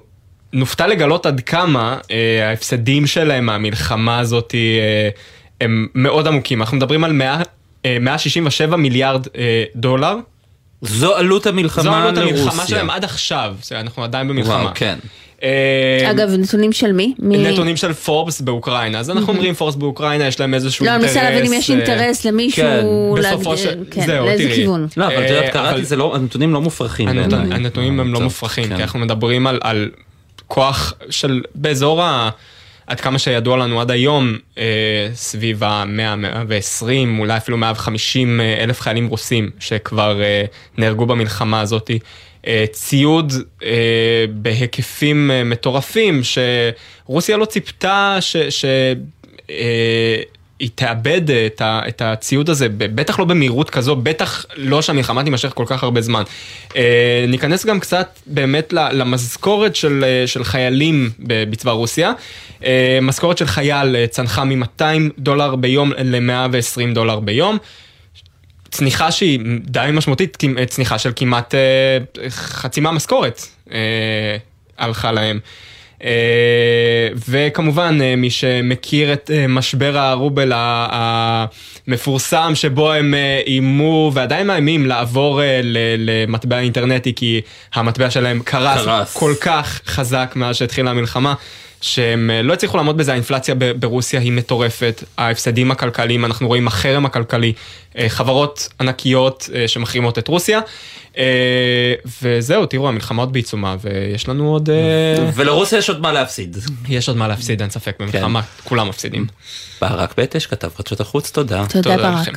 [0.53, 5.09] נופתע לגלות עד כמה אה, ההפסדים שלהם מהמלחמה הזאת אה,
[5.61, 6.61] הם מאוד עמוקים.
[6.61, 7.41] אנחנו מדברים על 100, אה,
[8.01, 10.15] 167 מיליארד אה, דולר.
[10.81, 12.67] זו עלות המלחמה זו עלות המלחמה לרוסיה.
[12.67, 14.53] שלהם עד עכשיו, זה- אנחנו עדיין במלחמה.
[14.55, 14.99] וואו, כן.
[15.43, 17.13] אה, אגב, נתונים של מי?
[17.19, 19.33] נתונים של פורבס באוקראינה, אז אנחנו.
[19.33, 21.15] אומרים פורבס באוקראינה, יש להם איזשהו לא, אני אינטרס.
[21.17, 22.85] מנסה להבין אם יש אה, אינטרס למישהו, כן.
[23.91, 24.55] כן, זהו, לאיזה תראי.
[24.55, 24.87] כיוון.
[24.97, 27.07] לא, אבל את יודעת, אה, קראתי, לא, הנתונים לא מופרכים.
[27.51, 28.75] הנתונים הם לא מופרכים, כן.
[28.75, 29.89] כי אנחנו מדברים על, על
[30.47, 32.29] כוח של באזור ה...
[32.87, 39.07] עד כמה שידוע לנו עד היום, אה, סביב ה-100, 120, אולי אפילו 150 אלף חיילים
[39.07, 40.45] רוסים שכבר אה,
[40.77, 41.91] נהרגו במלחמה הזאת.
[42.47, 48.37] אה, ציוד אה, בהיקפים אה, מטורפים, שרוסיה לא ציפתה ש...
[48.37, 48.65] ש
[49.49, 50.21] אה,
[50.63, 55.51] היא תאבד את, ה, את הציוד הזה, בטח לא במהירות כזו, בטח לא שהמלחמה תימשך
[55.55, 56.23] כל כך הרבה זמן.
[56.75, 62.11] אה, ניכנס גם קצת באמת למשכורת של, אה, של חיילים בצבא רוסיה.
[62.65, 64.83] אה, משכורת של חייל אה, צנחה מ-200
[65.19, 67.57] דולר ביום ל-120 דולר ביום.
[68.71, 73.41] צניחה שהיא די משמעותית, אה, צניחה של כמעט אה, חצי מהמשכורת
[73.71, 73.77] אה,
[74.77, 75.39] הלכה להם.
[75.43, 75.72] אה,
[77.29, 84.85] וכמובן, אה, מי שמכיר את אה, משבר הרובל המפורסם, שבו הם אה, איימו ועדיין מאיימים
[84.85, 85.61] לעבור אה,
[85.97, 87.41] למטבע אינטרנטי, כי
[87.73, 89.17] המטבע שלהם קרס, קרס.
[89.17, 91.33] כל כך חזק מאז שהתחילה המלחמה.
[91.83, 97.05] שהם אה, לא הצליחו לעמוד בזה, האינפלציה ברוסיה היא מטורפת, ההפסדים הכלכליים, אנחנו רואים החרם
[97.05, 97.53] הכלכלי,
[97.97, 100.59] אה, חברות ענקיות אה, שמחרימות את רוסיה,
[102.21, 104.69] וזהו, תראו, המלחמה עוד בעיצומה, ויש לנו עוד...
[105.33, 106.57] ולרוסיה יש עוד מה להפסיד.
[106.89, 109.27] יש עוד מה להפסיד, אין ספק, במלחמה, כולם מפסידים.
[109.81, 111.65] ברק בטש, כתב חדשות החוץ, תודה.
[111.69, 112.21] תודה, ברק.
[112.21, 112.31] לכם.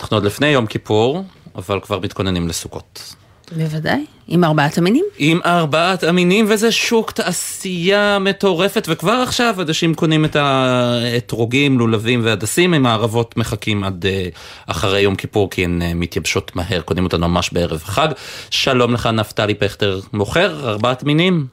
[0.00, 1.24] אנחנו עוד לפני יום כיפור,
[1.56, 3.16] אבל כבר מתכוננים לסוכות.
[3.52, 5.04] בוודאי, עם ארבעת המינים.
[5.18, 12.74] עם ארבעת המינים, וזה שוק תעשייה מטורפת, וכבר עכשיו אנשים קונים את האתרוגים, לולבים והדסים,
[12.74, 17.20] עם הערבות מחכים עד uh, אחרי יום כיפור, כי הן uh, מתייבשות מהר, קונים אותן
[17.20, 18.08] ממש בערב החג.
[18.50, 21.46] שלום לך, נפתלי פכטר, מוכר ארבעת מינים?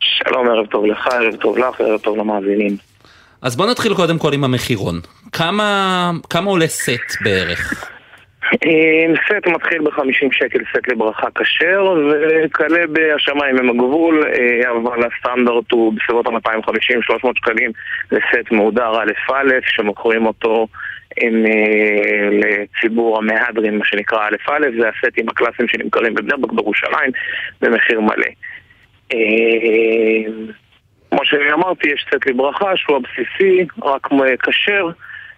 [0.00, 2.76] שלום, ערב טוב לך, ערב טוב לך, ערב טוב למאזינים.
[3.42, 5.00] אז בוא נתחיל קודם כל עם המחירון.
[5.32, 7.90] כמה, כמה עולה סט בערך?
[8.52, 15.72] אה, סט מתחיל ב-50 שקל סט לברכה כשר, וכלה בשמיים הם הגבול, אה, אבל הסטנדרט
[15.72, 17.70] הוא בסביבות ה-250-300 שקלים
[18.12, 20.66] לסט מהודר א' א', שמוכרים אותו
[21.22, 27.10] עם, אה, לציבור המהדרין, מה שנקרא א' א', זה הסטים הקלאסיים שנמכרים בבני ברק בירושלים
[27.60, 28.30] במחיר מלא.
[31.10, 34.08] כמו שאמרתי, יש סט לברכה שהוא הבסיסי, רק
[34.42, 34.86] כשר,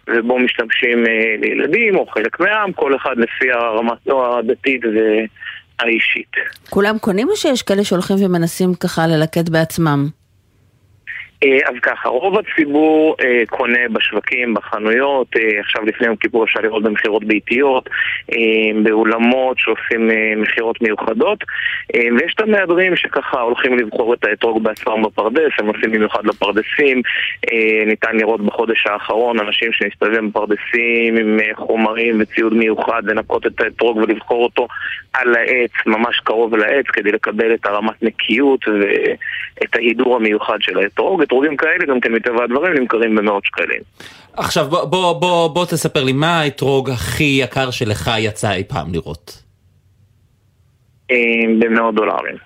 [0.09, 6.33] ובו משתמשים אה, לילדים או חלק מהעם, כל אחד לפי רמתו הדתית והאישית.
[6.71, 10.22] כולם קונים או שיש כאלה שהולכים ומנסים ככה ללקט בעצמם?
[11.43, 16.61] אה, אז ככה, רוב הציבור אה, קונה בשווקים, בחנויות, אה, עכשיו לפני יום כיפור אפשר
[16.61, 17.89] לראות במכירות ביתיות,
[18.33, 21.45] אה, באולמות שעושים אה, מכירות מיוחדות,
[21.95, 27.03] אה, ויש את המהדרים שככה הולכים לבחור את האתרוג בעצמם בפרדס, הם עושים במיוחד לפרדסים,
[27.53, 33.61] אה, ניתן לראות בחודש האחרון אנשים שמסתובבים בפרדסים עם אה, חומרים וציוד מיוחד, לנקות את
[33.61, 34.69] האתרוג ולבחור אותו
[35.13, 41.23] על העץ, ממש קרוב לעץ, כדי לקבל את הרמת נקיות ואת ההידור המיוחד של האתרוג.
[41.33, 43.81] אתרוגים כאלה גם כן מטבע הדברים נמכרים במאות שקלים.
[44.37, 48.93] עכשיו בוא, בוא, בוא, בוא תספר לי, מה האתרוג הכי יקר שלך יצא אי פעם
[48.93, 49.43] לראות?
[51.11, 51.17] אה,
[51.59, 52.37] במאות דולרים.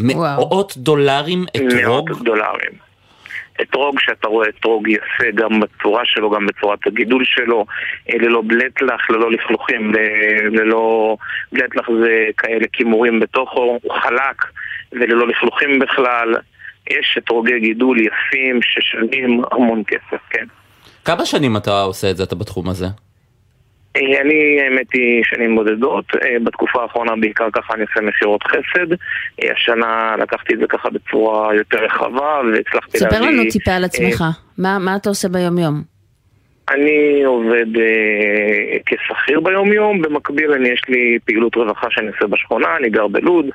[0.00, 2.10] מאות דולרים אתרוג?
[2.10, 2.86] מאות דולרים.
[3.62, 7.66] אתרוג שאתה רואה אתרוג יפה גם בצורה שלו, גם בצורת הגידול שלו,
[8.10, 9.92] אה, ללא בלטלח, ללא לכלוכים,
[10.50, 11.16] ללא...
[11.52, 14.44] בלטלח זה כאלה כימורים בתוכו, הוא חלק
[14.92, 16.34] וללא לכלוכים בכלל.
[16.90, 20.44] יש אתרוגי גידול יפים ששווים המון כסף, כן.
[21.04, 22.86] כמה שנים אתה עושה את זה, אתה בתחום הזה?
[23.96, 26.04] אה, אני, האמת היא, שנים בודדות.
[26.22, 28.92] אה, בתקופה האחרונה בעיקר ככה אני עושה מכירות חסד.
[29.42, 33.18] אה, השנה לקחתי את זה ככה בצורה יותר רחבה, והצלחתי להביא...
[33.18, 34.24] ספר לנו טיפה על עצמך,
[34.58, 35.95] מה מה אתה עושה ביום-יום?
[36.70, 42.76] אני עובד אה, כשכיר ביום יום, במקביל אני יש לי פעילות רווחה שאני עושה בשכונה,
[42.76, 43.46] אני גר בלוד,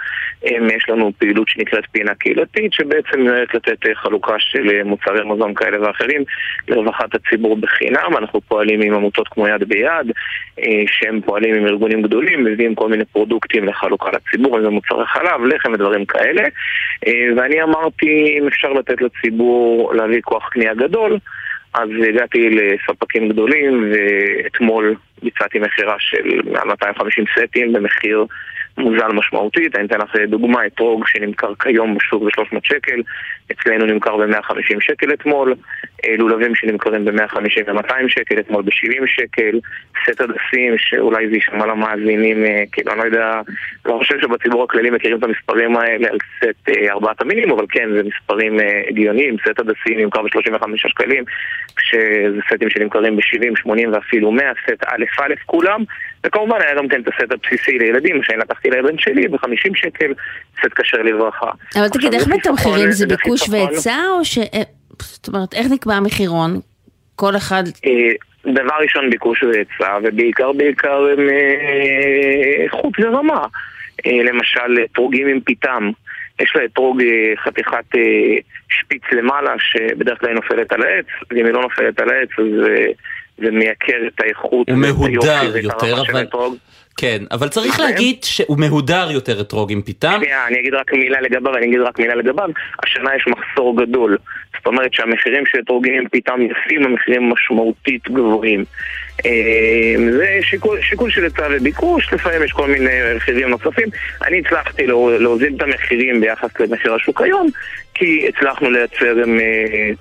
[0.45, 5.25] אה, יש לנו פעילות שנקראת פינה קהילתית, שבעצם נראית לתת אה, חלוקה של אה, מוצרי
[5.25, 6.23] מזון כאלה ואחרים
[6.67, 10.11] לרווחת הציבור בחינם, אנחנו פועלים עם עמותות כמו יד ביד,
[10.59, 15.05] אה, שהם פועלים עם ארגונים גדולים, מביאים כל מיני פרודוקטים לחלוקה לציבור, אם זה מוצרי
[15.05, 16.43] חלב, לחם ודברים כאלה,
[17.07, 21.17] אה, ואני אמרתי אם אפשר לתת לציבור להביא כוח קנייה גדול,
[21.73, 28.25] אז הגעתי לספקים גדולים, ואתמול ביצעתי מכירה של מעל 250 סטים במחיר
[28.77, 29.75] מוזל משמעותית.
[29.75, 33.01] אני אתן לך דוגמה, אתרוג שנמכר כיום בשוק ב-300 שקל,
[33.51, 35.55] אצלנו נמכר ב-150 שקל אתמול,
[36.05, 39.59] אה, לולבים שנמכרים ב-150 ו-200 שקל, אתמול ב-70 שקל,
[40.05, 43.41] סט הדסים, שאולי זה יישמע למאזינים, אה, כאילו, אני לא יודע,
[43.85, 47.89] לא חושב שבציבור הכללי מכירים את המספרים האלה על סט אה, ארבעת המינים, אבל כן,
[47.95, 51.23] זה מספרים אה, הגיוניים, סט הדסים נמכר ב-35 שקלים,
[51.75, 55.83] כשזה סטים שנמכרים ב-70, 80 ואפילו 100, סט א' א' כולם,
[56.25, 60.13] וכמובן היה גם כן את הסט הבסיסי לילדים, שאני לקחתי לבן שלי ב-50 שקל,
[60.59, 61.51] סט כשר לברכה.
[61.75, 62.91] אבל תגיד, איך מתמחרים?
[62.91, 64.37] זה ביקוש והיצע או ש...
[64.37, 64.61] אה,
[64.99, 66.59] זאת אומרת, איך נקבע המחירון?
[67.15, 67.63] כל אחד...
[67.85, 67.91] אה,
[68.53, 71.29] דבר ראשון ביקוש והיצע, ובעיקר בעיקר הם
[72.63, 73.45] איכות ורמה.
[74.05, 75.91] אה, למשל, אתרוגים עם פיתם.
[76.41, 77.85] יש לאתרוג אה, חתיכת
[78.69, 82.67] שפיץ למעלה, שבדרך כלל היא נופלת על העץ, ואם היא לא נופלת על העץ, אז
[83.43, 84.69] אה, זה מייקר את האיכות.
[84.69, 86.25] הוא מהודר יותר, אבל...
[86.97, 87.85] כן, אבל צריך מה?
[87.85, 90.19] להגיד שהוא מהודר יותר אתרוג עם פיתם.
[90.23, 92.49] שנייה, אני אגיד רק מילה לגביו, אני אגיד רק מילה לגביו.
[92.83, 94.17] השנה יש מחסור גדול.
[94.61, 98.65] זאת אומרת שהמחירים של אתרוגים פתאום יפים, המחירים משמעותית גבוהים.
[99.25, 99.31] אה,
[100.11, 103.87] זה שיקול, שיקול של היצע וביקוש, לפעמים יש כל מיני רכיבים נוספים.
[104.27, 107.47] אני הצלחתי לה- להוזיל את המחירים ביחס למחיר השוק היום,
[107.93, 109.45] כי הצלחנו לייצר עם אה,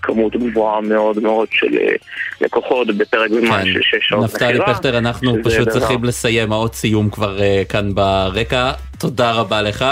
[0.03, 1.93] כמות גבוהה מאוד מאוד של אה,
[2.41, 4.35] לקוחות בפרק זמן של שש שעות כן.
[4.35, 4.75] נפתלי מכירה.
[4.75, 8.71] פכטר, אנחנו פשוט דבר- צריכים לסיים, האות סיום כבר אה, כאן ברקע.
[8.99, 9.85] תודה רבה לך.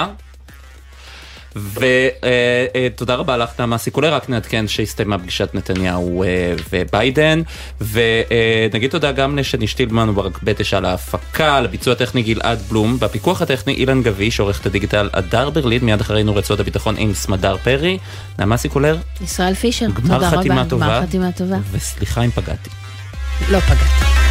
[1.75, 7.43] ותודה רבה לך נעמה סיקולר, רק נעדכן שהסתיימה פגישת נתניהו אה, וביידן,
[7.81, 13.43] ונגיד תודה גם לשני שטילמן וברק בטש על ההפקה, על הביצוע הטכני גלעד בלום, בפיקוח
[13.43, 17.99] הטכני אילן גביש, עורכת הדיגיטל הדר ברלין, מיד אחרינו רצועות הביטחון עם סמדר פרי,
[18.39, 20.31] נעמה סיקולר, ישראל פישר, תודה רבה.
[20.31, 21.59] גמר חתימה טובה.
[21.73, 22.71] וסליחה אם פגעתי.
[23.51, 24.28] לא פגעת.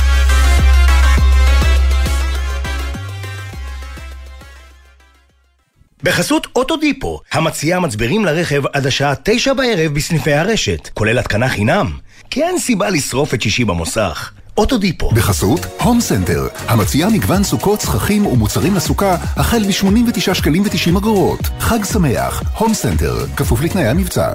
[6.03, 11.91] בחסות אוטודיפו, המציעה מצברים לרכב עד השעה תשע בערב בסניפי הרשת, כולל התקנה חינם.
[12.29, 14.31] כי אין סיבה לשרוף את שישי במוסך.
[14.57, 15.09] אוטודיפו.
[15.09, 21.39] בחסות הום סנטר, המציעה מגוון סוכות, סככים ומוצרים לסוכה החל מ-89 שקלים ו-90 אגורות.
[21.59, 24.31] חג שמח, הום סנטר, כפוף לתנאי המבצע.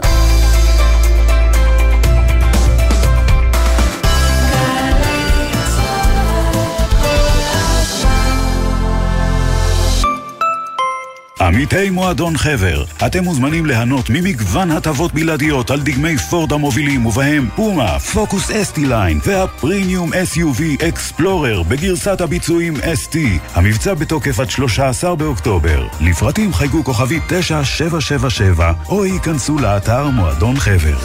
[11.55, 17.99] עמיתי מועדון חבר, אתם מוזמנים ליהנות ממגוון הטבות בלעדיות על דגמי פורד המובילים ובהם פומה,
[17.99, 23.17] פוקוס אסטי ליין והפרימיום SUV אקספלורר בגרסת הביצועים ST.
[23.55, 25.87] המבצע בתוקף עד 13 באוקטובר.
[26.01, 30.99] לפרטים חייגו כוכבי 9777 או ייכנסו לאתר מועדון חבר.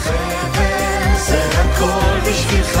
[1.26, 2.80] זה הכל בשבילך,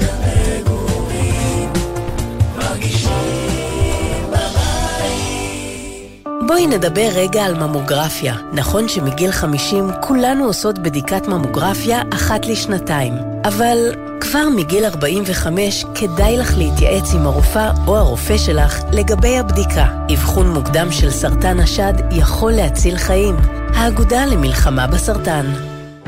[6.47, 8.35] בואי נדבר רגע על ממוגרפיה.
[8.53, 13.13] נכון שמגיל 50 כולנו עושות בדיקת ממוגרפיה אחת לשנתיים.
[13.45, 13.77] אבל
[14.21, 19.85] כבר מגיל 45 כדאי לך להתייעץ עם הרופאה או הרופא שלך לגבי הבדיקה.
[20.13, 23.35] אבחון מוקדם של סרטן השד יכול להציל חיים.
[23.75, 25.70] האגודה למלחמה בסרטן.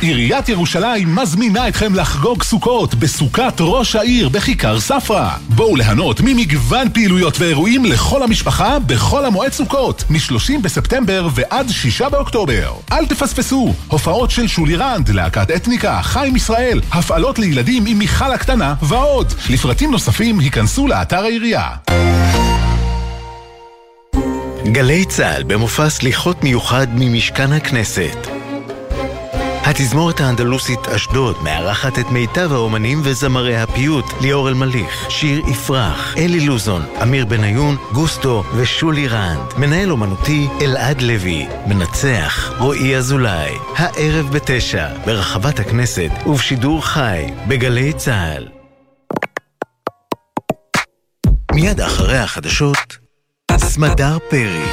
[0.00, 5.30] עיריית ירושלים מזמינה אתכם לחגוג סוכות בסוכת ראש העיר בכיכר ספרא.
[5.48, 12.72] בואו ליהנות ממגוון פעילויות ואירועים לכל המשפחה בחול המועד סוכות, מ-30 בספטמבר ועד 6 באוקטובר.
[12.92, 18.74] אל תפספסו, הופעות של שולי רנד, להקת אתניקה, חיים ישראל, הפעלות לילדים עם מיכל הקטנה
[18.82, 19.32] ועוד.
[19.50, 21.68] לפרטים נוספים היכנסו לאתר העירייה.
[24.72, 28.37] גלי צה"ל במופע סליחות מיוחד ממשכן הכנסת.
[29.68, 36.82] התזמורת האנדלוסית אשדוד מארחת את מיטב האומנים וזמרי הפיוט ליאור אלמליך, שיר יפרח, אלי לוזון,
[37.02, 39.52] אמיר בניון, גוסטו ושולי רנד.
[39.58, 43.52] מנהל אומנותי אלעד לוי, מנצח רועי אזולאי.
[43.76, 48.48] הערב בתשע, ברחבת הכנסת ובשידור חי, בגלי צה"ל.
[51.54, 52.98] מיד אחרי החדשות,
[53.56, 54.72] סמדר פרי